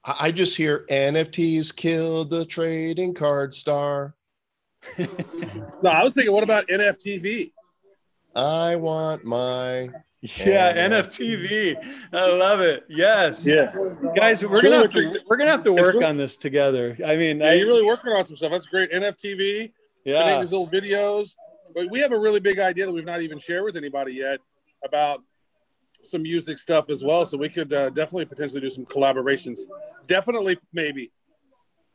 [0.06, 4.16] I I just hear NFTs killed the trading card star.
[5.00, 7.54] No, I was thinking, what about NFTV?
[8.36, 9.90] I want my.
[10.22, 10.88] yeah Yeah.
[10.90, 11.76] nftv
[12.14, 13.74] i love it yes Yeah,
[14.16, 17.18] guys we're It's gonna have to, we're gonna have to work on this together i
[17.18, 18.52] mean yeah, I, you're really working on some stuff.
[18.54, 18.90] That's great.
[18.92, 19.74] NFTV,
[20.06, 20.26] yeah.
[20.28, 21.36] yeah these little videos.
[21.74, 24.40] But we have a really big idea that we've not even shared with anybody yet
[24.84, 25.22] about
[26.02, 27.26] some music stuff as well.
[27.26, 29.62] So we could uh, definitely potentially do some collaborations.
[30.08, 31.12] Definitely, maybe.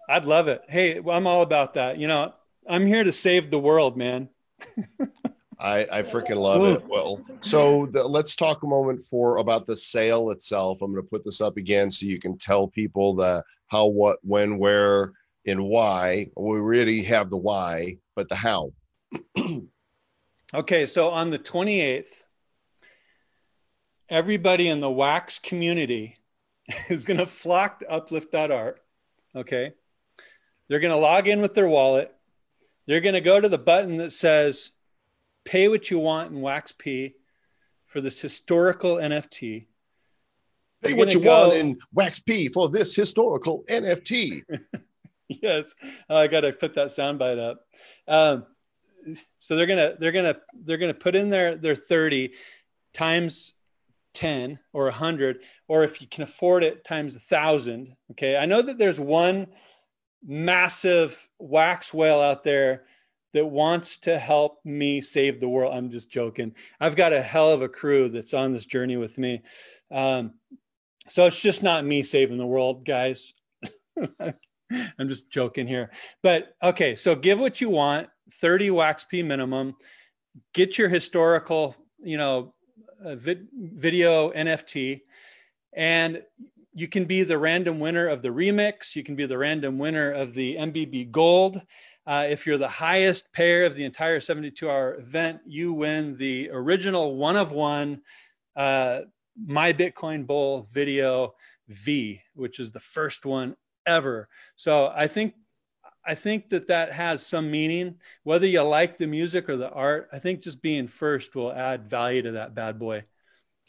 [0.09, 2.33] i'd love it hey i'm all about that you know
[2.69, 4.29] i'm here to save the world man
[5.61, 6.87] I, I freaking love it.
[6.87, 10.81] Well, so the, let's talk a moment for about the sale itself.
[10.81, 14.19] I'm going to put this up again so you can tell people the how, what,
[14.23, 15.15] when, where,
[15.49, 16.29] and why.
[16.37, 18.73] We really have the why, but the how.
[20.55, 22.09] Okay, so on the 28th,
[24.09, 26.17] everybody in the wax community
[26.89, 28.81] is going to flock to uplift.art.
[29.37, 29.75] Okay.
[30.69, 32.15] They're going to log in with their wallet.
[32.87, 34.71] They're going to go to the button that says
[35.45, 37.15] pay what you want in wax P
[37.87, 39.67] for this historical NFT.
[40.83, 44.43] Pay what you gonna want in Wax P for this historical NFT.
[45.29, 45.75] yes,
[46.09, 47.67] I got to put that soundbite up.
[48.07, 48.47] Um,
[49.39, 52.33] so they're gonna they're gonna they're gonna put in their their thirty
[52.93, 53.53] times
[54.15, 57.95] ten or a hundred, or if you can afford it, times a thousand.
[58.13, 59.47] Okay, I know that there's one
[60.27, 62.85] massive wax whale out there
[63.35, 65.75] that wants to help me save the world.
[65.75, 66.55] I'm just joking.
[66.81, 69.43] I've got a hell of a crew that's on this journey with me.
[69.91, 70.35] Um,
[71.09, 73.35] so it's just not me saving the world, guys.
[74.99, 75.91] I'm just joking here.
[76.23, 79.75] But okay, so give what you want, 30 wax P minimum.
[80.55, 82.55] Get your historical, you know,
[83.05, 85.01] uh, vid- video NFT
[85.75, 86.23] and
[86.75, 90.13] you can be the random winner of the remix, you can be the random winner
[90.13, 91.61] of the MBB Gold.
[92.07, 96.49] Uh, if you're the highest payer of the entire 72 hour event, you win the
[96.53, 98.01] original one of one
[98.57, 99.01] uh,
[99.45, 101.35] My Bitcoin Bowl video
[101.69, 103.57] V, which is the first one
[103.89, 104.29] ever.
[104.57, 105.35] So I think
[106.05, 110.09] I think that that has some meaning, whether you like the music or the art.
[110.13, 113.05] I think just being first will add value to that bad boy.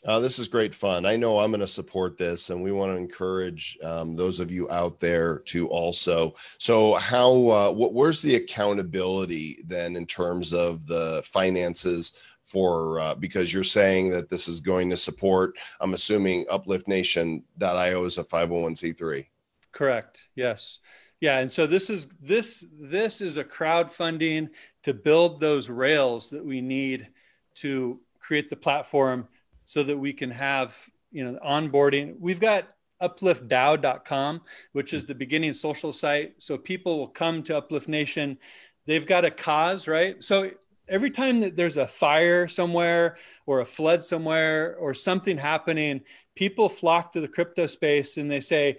[0.05, 1.05] Uh, this is great fun.
[1.05, 4.49] I know I'm going to support this, and we want to encourage um, those of
[4.49, 6.35] you out there to also.
[6.57, 7.31] So, how?
[7.49, 7.93] Uh, what?
[7.93, 12.13] Where's the accountability then in terms of the finances
[12.43, 13.01] for?
[13.01, 15.57] Uh, because you're saying that this is going to support.
[15.81, 19.25] I'm assuming UpliftNation.io is a 501c3.
[19.71, 20.27] Correct.
[20.35, 20.79] Yes.
[21.21, 24.49] Yeah, and so this is this this is a crowdfunding
[24.83, 27.07] to build those rails that we need
[27.55, 29.27] to create the platform
[29.65, 30.75] so that we can have
[31.11, 32.67] you know onboarding we've got
[33.01, 34.41] upliftdao.com
[34.73, 38.37] which is the beginning social site so people will come to uplift nation
[38.85, 40.49] they've got a cause right so
[40.87, 46.01] every time that there's a fire somewhere or a flood somewhere or something happening
[46.35, 48.77] people flock to the crypto space and they say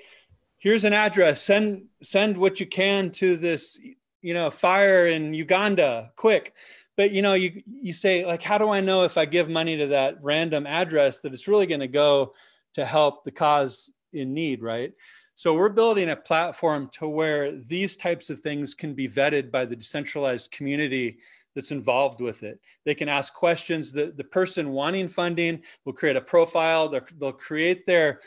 [0.61, 3.78] here's an address send send what you can to this
[4.22, 6.54] you know fire in uganda quick
[6.96, 9.76] but you know you you say like how do i know if i give money
[9.76, 12.32] to that random address that it's really going to go
[12.74, 14.92] to help the cause in need right
[15.34, 19.64] so we're building a platform to where these types of things can be vetted by
[19.64, 21.18] the decentralized community
[21.54, 22.61] that's involved with it.
[22.84, 23.90] They can ask questions.
[23.90, 26.88] The, the person wanting funding will create a profile.
[26.88, 28.20] They'll, they'll create their,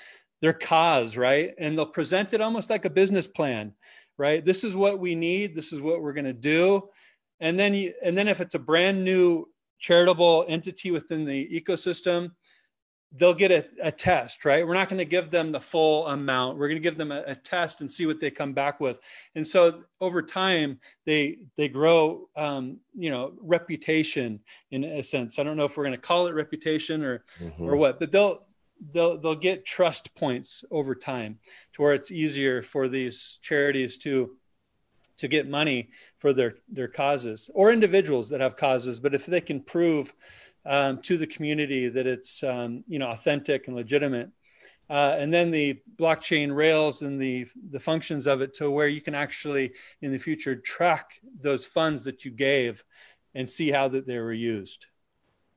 [0.44, 1.56] their cause, right?
[1.58, 3.74] And they'll present it almost like a business plan,
[4.20, 4.46] right?
[4.46, 5.56] This is what we need.
[5.56, 6.90] This is what we're going to do
[7.44, 9.48] and then you, and then if it's a brand new
[9.80, 12.32] charitable entity within the ecosystem
[13.16, 16.58] they'll get a, a test right we're not going to give them the full amount
[16.58, 18.98] we're going to give them a, a, test and see what they come back with
[19.36, 24.40] and so over time they they grow um, you know reputation
[24.72, 27.64] in a sense i don't know if we're going to call it reputation or mm-hmm.
[27.66, 28.46] or what but they'll
[28.92, 31.40] they'll they'll get trust points over time
[31.74, 34.36] to where it's easier for these charities to
[35.18, 39.00] to get money for their their causes or individuals that have causes.
[39.00, 40.14] But if they can prove
[40.66, 44.30] um, to the community that it's um, you know authentic and legitimate
[44.90, 49.02] uh, and then the blockchain rails and the the functions of it to where you
[49.02, 52.84] can actually in the future track those funds that you gave
[53.36, 54.86] and see how that they were used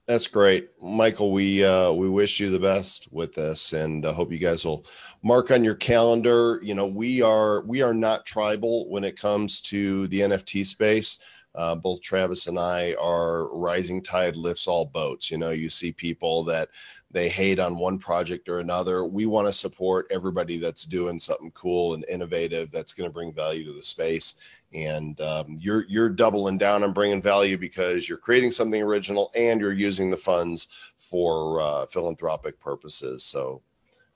[0.06, 1.32] that's great, Michael.
[1.32, 4.64] We uh, we wish you the best with this, and I uh, hope you guys
[4.64, 4.86] will
[5.22, 6.60] mark on your calendar.
[6.62, 11.18] You know, we are we are not tribal when it comes to the NFT space.
[11.56, 15.30] Uh, both Travis and I are rising tide lifts all boats.
[15.30, 16.68] You know, you see people that
[17.16, 19.06] they hate on one project or another.
[19.06, 23.32] We want to support everybody that's doing something cool and innovative that's going to bring
[23.32, 24.34] value to the space
[24.74, 29.60] and um, you're you're doubling down on bringing value because you're creating something original and
[29.60, 33.24] you're using the funds for uh, philanthropic purposes.
[33.24, 33.62] So,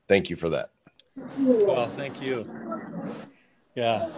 [0.08, 0.70] thank you for that.
[1.38, 2.46] Well, thank you.
[3.74, 4.10] Yeah,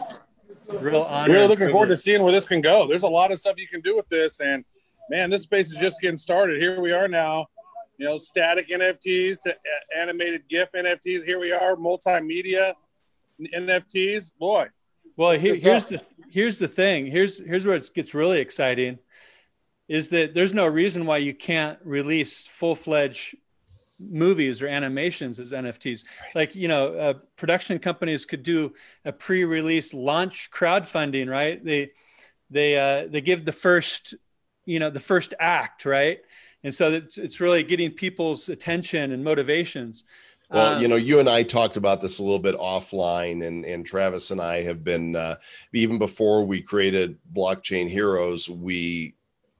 [0.80, 1.33] real honor.
[1.33, 2.89] Really looking forward to seeing where this can go.
[2.89, 4.64] There's a lot of stuff you can do with this, and
[5.11, 6.61] man, this space is just getting started.
[6.61, 7.47] Here we are now.
[8.03, 9.57] You know, static NFTs to
[9.97, 11.23] animated GIF NFTs.
[11.23, 12.75] Here we are, multimedia
[13.55, 14.33] NFTs.
[14.41, 14.67] Boy,
[15.17, 17.07] well, here, here's the here's the thing.
[17.07, 18.99] Here's here's where it gets really exciting,
[19.87, 23.37] is that there's no reason why you can't release full fledged
[24.01, 26.05] movies or animations as NFTs.
[26.05, 26.35] Right.
[26.35, 28.75] Like you know, uh, production companies could do
[29.05, 31.65] a pre-release launch crowdfunding, right?
[31.65, 31.93] They
[32.51, 34.15] they uh, they give the first
[34.65, 36.19] you know the first act, right?
[36.65, 40.05] And so it's it's really getting people's attention and motivations.
[40.51, 43.65] Well, um, you know, you and I talked about this a little bit offline, and
[43.65, 45.37] and Travis and I have been uh,
[45.73, 49.15] even before we created Blockchain Heroes, we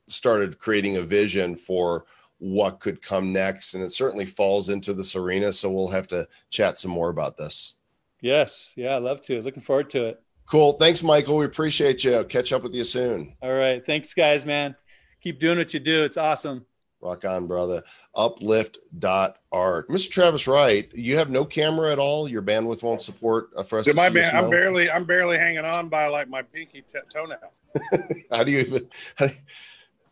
[0.07, 2.05] started creating a vision for
[2.39, 5.53] what could come next, and it certainly falls into this arena.
[5.53, 7.75] So we'll have to chat some more about this.
[8.21, 9.43] Yes, yeah, I love to.
[9.43, 10.23] Looking forward to it.
[10.47, 10.75] Cool.
[10.75, 11.39] Thanks, Michael.
[11.39, 12.25] We appreciate you.
[12.25, 13.35] Catch up with you soon.
[13.43, 13.85] All right.
[13.85, 14.77] Thanks, guys, man.
[15.23, 16.05] Keep doing what you do.
[16.05, 16.67] It's awesome.
[17.03, 17.83] Rock on, brother.
[18.15, 19.89] Uplift.art.
[19.89, 20.11] Mr.
[20.11, 22.29] Travis Wright, you have no camera at all.
[22.29, 23.87] Your bandwidth won't support uh, for us.
[23.87, 27.53] Dude, my I'm barely, I'm barely hanging on by like my pinky t- toenail.
[28.31, 28.89] how do you even?
[29.19, 29.33] Do you,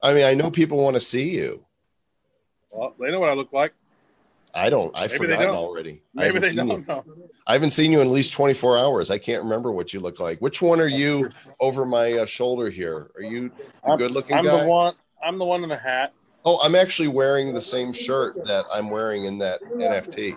[0.02, 1.64] I mean, I know people want to see you.
[2.70, 3.72] Well, they know what I look like.
[4.52, 4.90] I don't.
[4.96, 6.02] I forgot already.
[6.12, 7.04] Maybe they don't know.
[7.46, 9.10] I haven't seen you in at least 24 hours.
[9.10, 10.40] I can't remember what you look like.
[10.40, 11.30] Which one are you
[11.60, 13.12] over my uh, shoulder here?
[13.14, 13.52] Are you
[13.84, 14.62] a good looking I'm guy?
[14.62, 14.94] the one.
[15.22, 16.14] I'm the one in the hat.
[16.44, 20.36] Oh, I'm actually wearing the same shirt that I'm wearing in that NFT.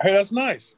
[0.00, 0.74] Hey, that's nice.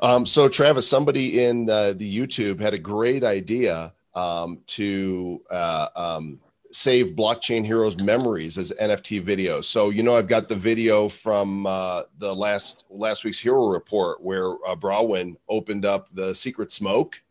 [0.00, 5.88] Um, so, Travis, somebody in the, the YouTube had a great idea um, to uh,
[5.94, 6.40] um,
[6.74, 9.64] save Blockchain Heroes memories as NFT videos.
[9.64, 14.20] So, you know, I've got the video from uh, the last last week's Hero Report
[14.20, 17.22] where uh, Brawin opened up the secret smoke.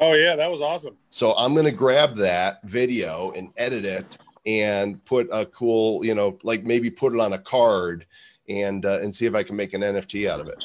[0.00, 0.96] Oh yeah, that was awesome.
[1.10, 4.16] So I'm going to grab that video and edit it
[4.48, 8.06] and put a cool, you know, like maybe put it on a card
[8.48, 10.64] and uh, and see if I can make an NFT out of it.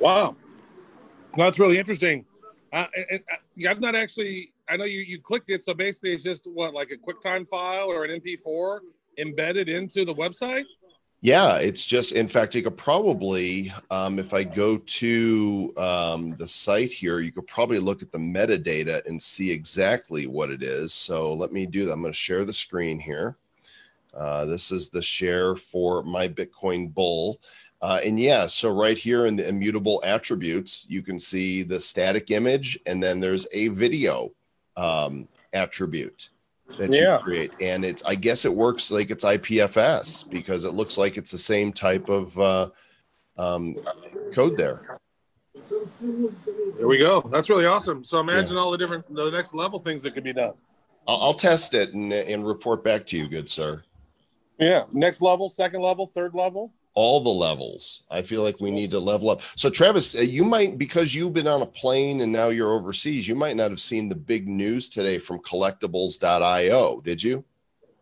[0.00, 0.34] Wow,
[1.36, 2.24] that's really interesting.
[2.72, 2.86] Uh,
[3.68, 4.54] I've not actually.
[4.66, 7.90] I know you you clicked it, so basically it's just what like a QuickTime file
[7.90, 8.78] or an MP4
[9.18, 10.64] embedded into the website.
[11.24, 16.48] Yeah, it's just, in fact, you could probably, um, if I go to um, the
[16.48, 20.92] site here, you could probably look at the metadata and see exactly what it is.
[20.92, 21.92] So let me do that.
[21.92, 23.36] I'm going to share the screen here.
[24.12, 27.38] Uh, this is the share for my Bitcoin bull.
[27.80, 32.32] Uh, and yeah, so right here in the immutable attributes, you can see the static
[32.32, 34.32] image, and then there's a video
[34.76, 36.30] um, attribute
[36.78, 37.18] that yeah.
[37.18, 37.52] you create.
[37.60, 41.38] And it's i guess it works like it's ipfs because it looks like it's the
[41.38, 42.70] same type of uh,
[43.36, 43.76] um,
[44.32, 44.82] code there.
[46.76, 47.20] There we go.
[47.30, 48.04] That's really awesome.
[48.04, 48.60] So imagine yeah.
[48.60, 50.54] all the different the next level things that could be done.
[51.06, 53.82] I'll, I'll test it and, and report back to you good sir.
[54.58, 54.84] Yeah.
[54.92, 58.02] Next level second level third level all the levels.
[58.10, 59.42] I feel like we need to level up.
[59.56, 63.26] So, Travis, uh, you might, because you've been on a plane and now you're overseas,
[63.26, 67.00] you might not have seen the big news today from collectibles.io.
[67.00, 67.44] Did you?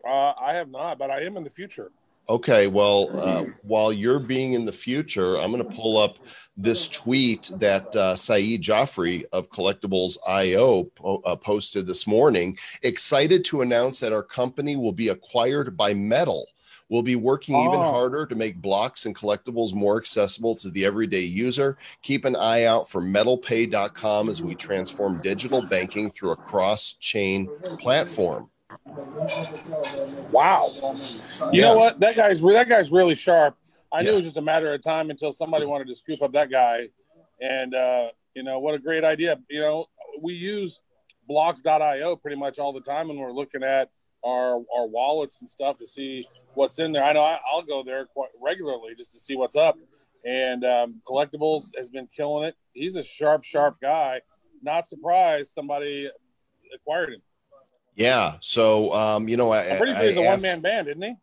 [0.05, 1.93] Uh, I have not, but I am in the future.
[2.29, 6.19] Okay, well, uh, while you're being in the future, I'm going to pull up
[6.57, 12.59] this tweet that uh, Saeed Jaffrey of Collectibles.io po- uh, posted this morning.
[12.83, 16.47] Excited to announce that our company will be acquired by Metal
[16.91, 17.65] We'll be working oh.
[17.67, 21.79] even harder to make blocks and collectibles more accessible to the everyday user.
[22.03, 27.49] Keep an eye out for metalpay.com as we transform digital banking through a cross chain
[27.79, 28.51] platform.
[30.33, 30.69] Wow.
[30.75, 31.63] You yeah.
[31.63, 32.01] know what?
[32.01, 33.57] That guy's that guy's really sharp.
[33.93, 34.07] I yeah.
[34.07, 36.51] knew it was just a matter of time until somebody wanted to scoop up that
[36.51, 36.89] guy.
[37.41, 39.39] And uh, you know, what a great idea.
[39.49, 39.87] You know,
[40.21, 40.81] we use
[41.29, 43.91] blocks.io pretty much all the time when we're looking at
[44.25, 47.05] our our wallets and stuff to see what's in there.
[47.05, 49.79] I know I, will go there quite regularly just to see what's up.
[50.25, 52.55] And um, collectibles has been killing it.
[52.73, 54.21] He's a sharp, sharp guy.
[54.63, 56.11] Not surprised somebody
[56.75, 57.23] acquired him.
[57.95, 58.35] Yeah.
[58.41, 61.15] So um, you know, I, I'm pretty sure he's a one man band, isn't he?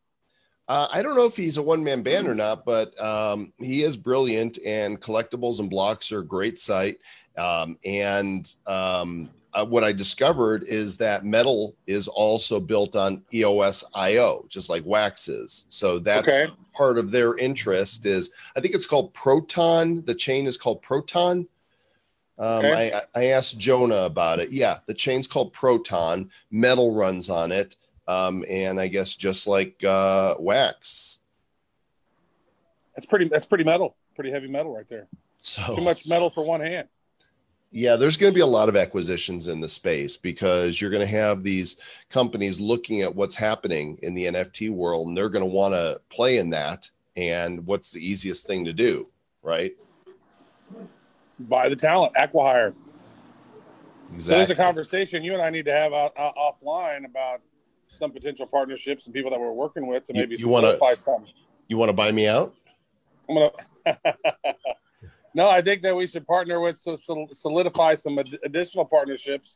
[0.67, 3.83] Uh, I don't know if he's a one man band or not, but um, he
[3.83, 4.59] is brilliant.
[4.65, 6.97] And collectibles and blocks are a great site.
[7.37, 13.83] Um, and um, uh, what I discovered is that metal is also built on EOS
[13.95, 15.65] IO, just like wax is.
[15.69, 16.53] So that's okay.
[16.75, 18.05] part of their interest.
[18.05, 20.03] Is I think it's called Proton.
[20.05, 21.47] The chain is called Proton.
[22.37, 22.93] Um, okay.
[22.93, 24.51] I, I asked Jonah about it.
[24.51, 26.29] Yeah, the chain's called Proton.
[26.51, 27.77] Metal runs on it,
[28.07, 31.21] um, and I guess just like uh, wax.
[32.95, 33.27] That's pretty.
[33.27, 33.95] That's pretty metal.
[34.13, 35.07] Pretty heavy metal right there.
[35.41, 36.89] So too much metal for one hand
[37.71, 41.05] yeah, there's going to be a lot of acquisitions in the space because you're going
[41.05, 41.75] to have these
[42.09, 45.99] companies looking at what's happening in the NFT world and they're going to want to
[46.09, 46.89] play in that.
[47.17, 49.09] And what's the easiest thing to do,
[49.41, 49.75] right?
[51.39, 52.73] Buy the talent, acquire.
[54.13, 54.19] Exactly.
[54.19, 57.41] So there's a conversation you and I need to have uh, uh, offline about
[57.89, 61.33] some potential partnerships and people that we're working with to maybe you, you to something.
[61.67, 62.55] You want to buy me out?
[63.29, 63.51] I'm gonna.
[65.33, 69.55] No, I think that we should partner with to solidify some additional partnerships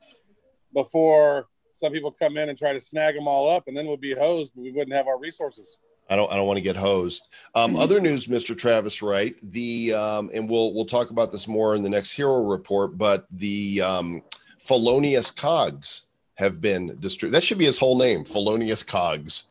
[0.73, 3.97] before some people come in and try to snag them all up, and then we'll
[3.97, 5.77] be hosed, but we wouldn't have our resources.
[6.09, 6.31] I don't.
[6.31, 7.29] I don't want to get hosed.
[7.55, 8.57] Um, other news, Mr.
[8.57, 9.35] Travis Wright.
[9.41, 12.97] The um, and we'll we'll talk about this more in the next hero report.
[12.97, 14.21] But the um,
[14.59, 16.05] felonious cogs
[16.35, 17.35] have been distributed.
[17.35, 19.45] That should be his whole name, felonious cogs.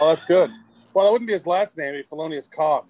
[0.00, 0.50] Oh, that's good.
[0.92, 2.86] Well, that wouldn't be his last name, felonious cog.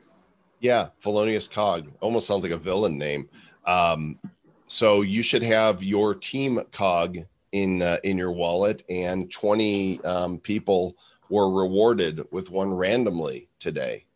[0.66, 3.28] Yeah, Felonious Cog almost sounds like a villain name.
[3.66, 4.18] Um,
[4.66, 7.18] so you should have your team cog
[7.52, 10.96] in uh, in your wallet, and twenty um, people
[11.30, 14.06] were rewarded with one randomly today.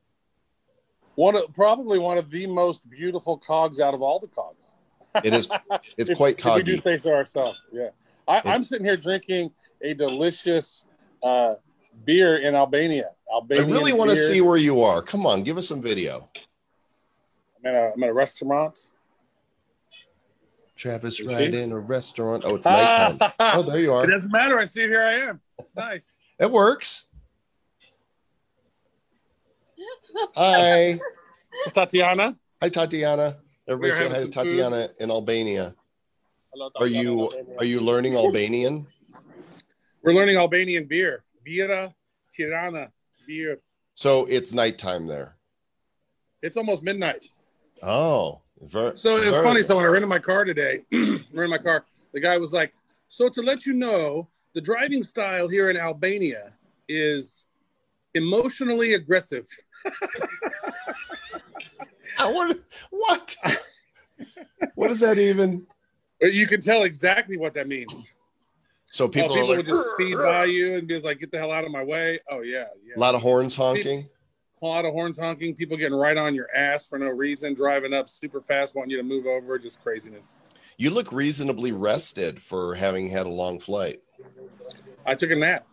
[1.14, 4.72] One of, probably one of the most beautiful cogs out of all the cogs.
[5.24, 5.48] It is.
[5.96, 6.56] It's quite coggy.
[6.56, 7.60] we do say so ourselves.
[7.72, 7.90] Yeah,
[8.26, 10.84] I, am sitting here drinking a delicious
[11.22, 11.54] uh,
[12.04, 13.10] beer in Albania.
[13.32, 13.64] Albania.
[13.64, 15.02] I really want to see where you are.
[15.02, 16.28] Come on, give us some video.
[17.58, 18.88] I'm at a, I'm at a restaurant.
[20.76, 22.42] Travis right in a restaurant.
[22.46, 23.32] Oh, it's nighttime.
[23.38, 24.02] oh, there you are.
[24.02, 24.58] It doesn't matter.
[24.58, 25.40] I see here I am.
[25.58, 26.18] It's nice.
[26.38, 27.08] It works.
[30.34, 30.98] Hi.
[31.64, 32.36] It's Tatiana.
[32.62, 33.36] Hi, Tatiana.
[33.68, 34.96] Everybody say hi to Tatiana food.
[35.00, 35.74] in Albania.
[36.52, 38.86] Hello, Tatiana are you are you learning Albanian?
[40.02, 41.24] We're learning Albanian beer.
[41.50, 41.92] Birra
[42.32, 42.90] Tirana
[43.26, 43.58] beer.
[43.94, 45.36] So it's nighttime there.
[46.42, 47.26] It's almost midnight.
[47.82, 49.62] Oh, very, so it's very funny.
[49.62, 52.72] So when I rented my car today, rented my car, The guy was like,
[53.08, 56.52] "So to let you know, the driving style here in Albania
[56.88, 57.44] is
[58.14, 59.46] emotionally aggressive."
[62.18, 63.36] I want what?
[64.74, 65.66] what does that even?
[66.20, 68.12] You can tell exactly what that means.
[68.90, 71.30] So people, oh, people are like, would just speed by you and be like, "Get
[71.30, 72.94] the hell out of my way!" Oh yeah, yeah.
[72.96, 74.08] a lot of horns honking.
[74.62, 77.94] a lot of horns honking, people getting right on your ass for no reason, driving
[77.94, 80.40] up super fast, wanting you to move over, just craziness.
[80.76, 84.00] You look reasonably rested for having had a long flight.
[85.06, 85.66] I took a nap.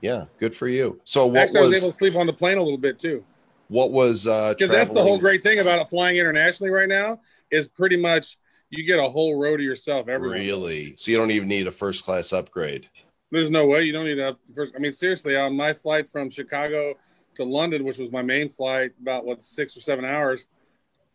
[0.00, 1.00] Yeah, good for you.
[1.04, 2.98] So what Actually, I was was, able to sleep on the plane a little bit
[2.98, 3.24] too.
[3.68, 7.20] what was uh Because that's the whole great thing about it flying internationally right now
[7.50, 8.38] is pretty much
[8.72, 10.08] you get a whole row to yourself.
[10.08, 10.38] Everyone.
[10.38, 10.94] Really?
[10.96, 12.88] So you don't even need a first class upgrade.
[13.30, 14.36] There's no way you don't need to.
[14.54, 16.94] First, I mean, seriously, on my flight from Chicago
[17.34, 20.46] to London, which was my main flight, about what six or seven hours.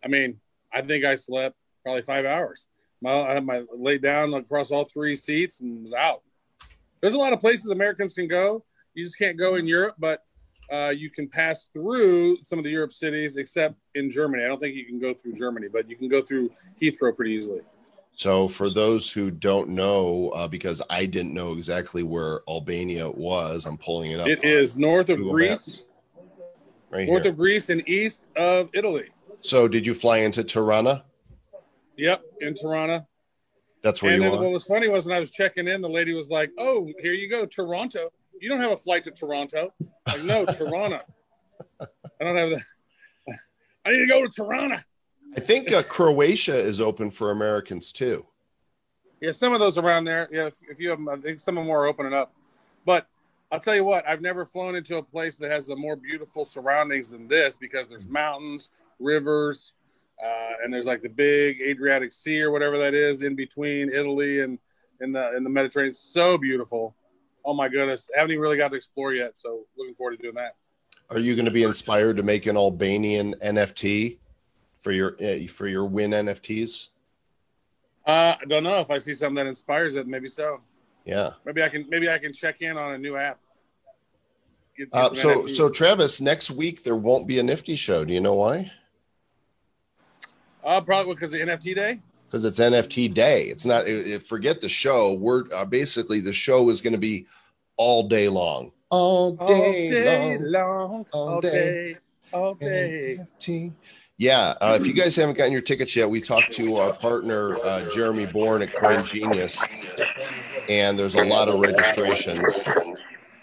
[0.03, 0.39] I mean,
[0.71, 2.67] I think I slept probably five hours.
[3.01, 6.21] My, I had my laid down across all three seats and was out.
[7.01, 8.63] There's a lot of places Americans can go.
[8.93, 10.23] You just can't go in Europe, but
[10.71, 14.43] uh, you can pass through some of the Europe cities, except in Germany.
[14.43, 16.51] I don't think you can go through Germany, but you can go through
[16.81, 17.61] Heathrow pretty easily.
[18.13, 23.65] So for those who don't know, uh, because I didn't know exactly where Albania was,
[23.65, 24.27] I'm pulling it up.
[24.27, 25.83] It is north of Google Greece,
[26.89, 27.31] right north here.
[27.31, 29.09] of Greece, and east of Italy.
[29.41, 31.05] So did you fly into Tirana?
[31.95, 33.07] Yep, in Tirana.
[33.83, 34.43] That's where and you then are.
[34.43, 37.13] what was funny was when I was checking in, the lady was like, "Oh, here
[37.13, 38.09] you go, Toronto.
[38.39, 39.73] You don't have a flight to Toronto."
[40.07, 41.01] Like, no, Toronto.
[41.81, 42.61] I don't have that.
[43.85, 44.77] I need to go to Toronto.
[45.35, 48.25] I think uh, Croatia is open for Americans too.
[49.21, 50.27] Yeah, some of those around there.
[50.31, 52.33] Yeah, if, if you have them, I think some of them are opening up.
[52.85, 53.07] But
[53.51, 56.43] I'll tell you what, I've never flown into a place that has the more beautiful
[56.45, 58.69] surroundings than this because there's mountains,
[58.99, 59.73] rivers,
[60.23, 64.41] uh, and there's like the big Adriatic Sea or whatever that is in between Italy
[64.41, 64.59] and
[64.99, 65.93] in the in the Mediterranean.
[65.93, 66.95] So beautiful.
[67.47, 69.37] Oh my goodness, I haven't even really got to explore yet.
[69.37, 70.55] So looking forward to doing that.
[71.09, 74.17] Are you going to be inspired to make an Albanian NFT
[74.77, 76.89] for your uh, for your win NFTs?
[78.05, 80.07] Uh, I don't know if I see something that inspires it.
[80.07, 80.59] Maybe so.
[81.05, 81.31] Yeah.
[81.45, 83.39] Maybe I can maybe I can check in on a new app.
[84.77, 85.49] Get- get Uh, so NFTs.
[85.55, 88.03] so Travis, next week there won't be a Nifty show.
[88.03, 88.69] Do you know why?
[90.65, 91.99] uh, probably because of NFT day.
[92.29, 93.43] Because it's NFT day.
[93.43, 93.87] It's not.
[93.87, 95.13] It, it- forget the show.
[95.13, 97.25] We're uh, basically the show is going to be
[97.77, 98.71] all day long.
[98.89, 100.51] All day, long.
[100.51, 101.49] long, all all day.
[101.51, 101.97] day,
[102.33, 103.17] all day.
[103.19, 103.73] NFT.
[104.19, 107.57] Yeah, uh, if you guys haven't gotten your tickets yet, we talked to our partner
[107.63, 109.55] uh, Jeremy Bourne at Coin Genius,
[110.69, 112.63] and there's a lot of registrations.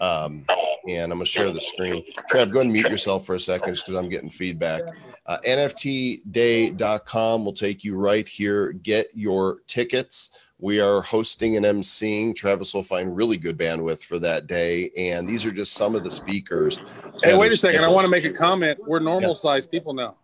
[0.01, 0.45] Um,
[0.89, 2.03] and I'm gonna share the screen.
[2.29, 4.83] Trav, go ahead and mute yourself for a second, because I'm getting feedback.
[5.27, 8.73] Uh, NFTday.com will take you right here.
[8.73, 10.31] Get your tickets.
[10.59, 12.35] We are hosting and emceeing.
[12.35, 16.05] Travis will find really good bandwidth for that day, and these are just some of
[16.05, 16.81] the speakers.
[17.23, 17.85] Hey, wait a second.
[17.85, 18.79] I want to make a comment.
[18.87, 20.17] We're normal sized people now.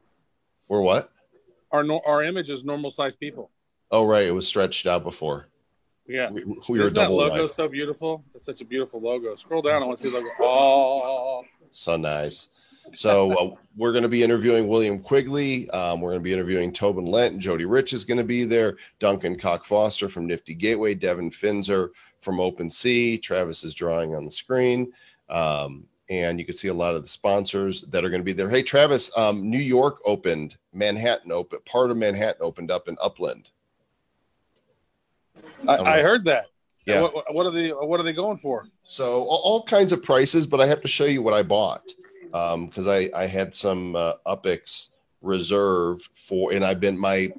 [0.69, 1.11] We're what?
[1.73, 3.51] Our no, our image is normal sized people.
[3.91, 4.25] Oh, right.
[4.25, 5.49] It was stretched out before.
[6.07, 6.31] Yeah.
[6.31, 8.25] We, we Isn't that logo so beautiful?
[8.35, 9.35] It's such a beautiful logo.
[9.37, 9.83] Scroll down.
[9.83, 10.31] I want to see the logo.
[10.41, 12.49] Oh, So nice.
[12.93, 15.71] So uh, we're going to be interviewing William Quigley.
[15.71, 17.39] Um, we're going to be interviewing Tobin Lent.
[17.39, 18.77] Jody Rich is going to be there.
[18.99, 20.95] Duncan Cock Foster from Nifty Gateway.
[20.95, 23.23] Devin Finzer from OpenSea.
[23.23, 24.93] Travis is drawing on the screen.
[25.29, 28.33] Um, and you can see a lot of the sponsors that are going to be
[28.33, 28.51] there.
[28.51, 33.49] Hey, Travis, um, New York opened, Manhattan opened, part of Manhattan opened up in Upland.
[35.69, 36.47] I, I heard that.
[36.87, 37.03] Yeah.
[37.03, 37.69] What, what are they?
[37.69, 38.67] What are they going for?
[38.83, 41.93] So all, all kinds of prices, but I have to show you what I bought
[42.31, 44.89] because I I had some uh, Upix
[45.23, 47.33] reserved for, and I've been my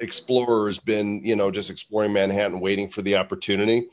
[0.00, 3.88] explorer has been you know just exploring Manhattan, waiting for the opportunity,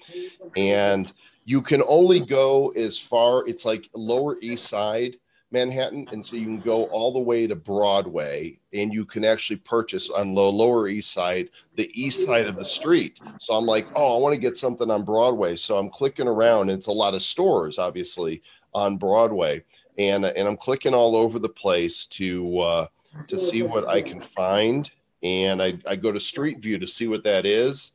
[0.56, 1.12] and
[1.46, 3.48] you can only go as far.
[3.48, 5.18] It's like Lower East Side
[5.52, 9.58] Manhattan, and so you can go all the way to Broadway, and you can actually
[9.58, 13.20] purchase on the Lower East Side the east side of the street.
[13.40, 15.56] So I'm like, oh, I want to get something on Broadway.
[15.58, 16.70] So I'm clicking around.
[16.70, 18.42] It's a lot of stores, obviously,
[18.74, 19.64] on Broadway,
[20.10, 22.88] and and I'm clicking all over the place to uh,
[23.28, 24.90] to see what I can find.
[25.24, 27.92] And I, I go to Street View to see what that is,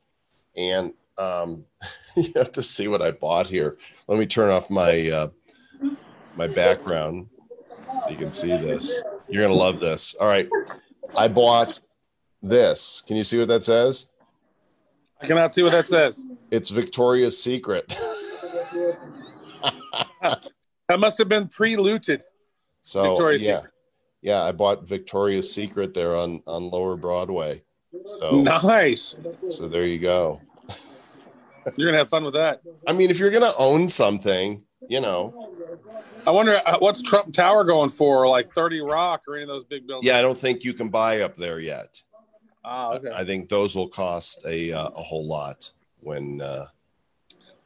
[0.57, 1.65] and um,
[2.17, 3.77] you have to see what I bought here.
[4.07, 5.29] Let me turn off my uh,
[6.37, 7.29] my background
[8.03, 9.03] so you can see this.
[9.29, 10.15] You're gonna love this.
[10.21, 10.49] All right,
[11.17, 11.81] I bought
[12.43, 13.03] this.
[13.07, 14.07] Can you see what that says?
[15.21, 16.25] I cannot see what that says.
[16.51, 17.93] It's Victoria's Secret.
[20.89, 22.23] That must have been pre-looted.
[22.83, 23.73] So Victoria's yeah, Secret.
[24.23, 27.63] yeah, I bought Victoria's Secret there on on Lower Broadway.
[28.05, 29.17] So Nice.
[29.49, 30.41] so there you go.
[31.77, 32.63] You're gonna have fun with that.
[32.87, 35.51] I mean, if you're gonna own something, you know,
[36.25, 39.65] I wonder uh, what's Trump Tower going for, like 30 Rock or any of those
[39.65, 40.07] big buildings.
[40.07, 42.03] yeah, I don't think you can buy up there yet.
[42.65, 43.11] Ah, okay.
[43.13, 46.67] I think those will cost a uh, a whole lot when uh,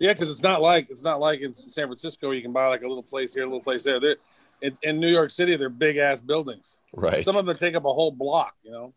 [0.00, 2.66] Yeah, because it's not like it's not like in San Francisco where you can buy
[2.68, 4.00] like a little place here, a little place there.
[4.00, 4.16] They're,
[4.62, 6.74] in, in New York City, they're big ass buildings.
[6.94, 8.56] right Some of them take up a whole block.
[8.64, 8.94] You know.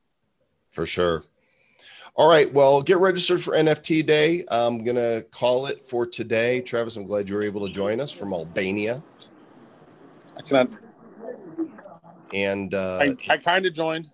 [0.72, 1.24] for sure.
[2.16, 4.46] All right, well, get registered for NFT Day.
[4.48, 6.62] I'm gonna call it for today.
[6.62, 9.04] Travis, I'm glad you were able to join us from Albania,
[10.38, 10.70] I cannot.
[12.34, 14.10] and uh, I, I kind of joined.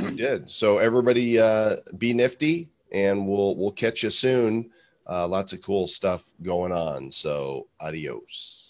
[0.00, 0.50] You did.
[0.50, 4.70] So everybody uh, be nifty and we'll we'll catch you soon.
[5.06, 7.10] Uh, lots of cool stuff going on.
[7.10, 8.63] So adios.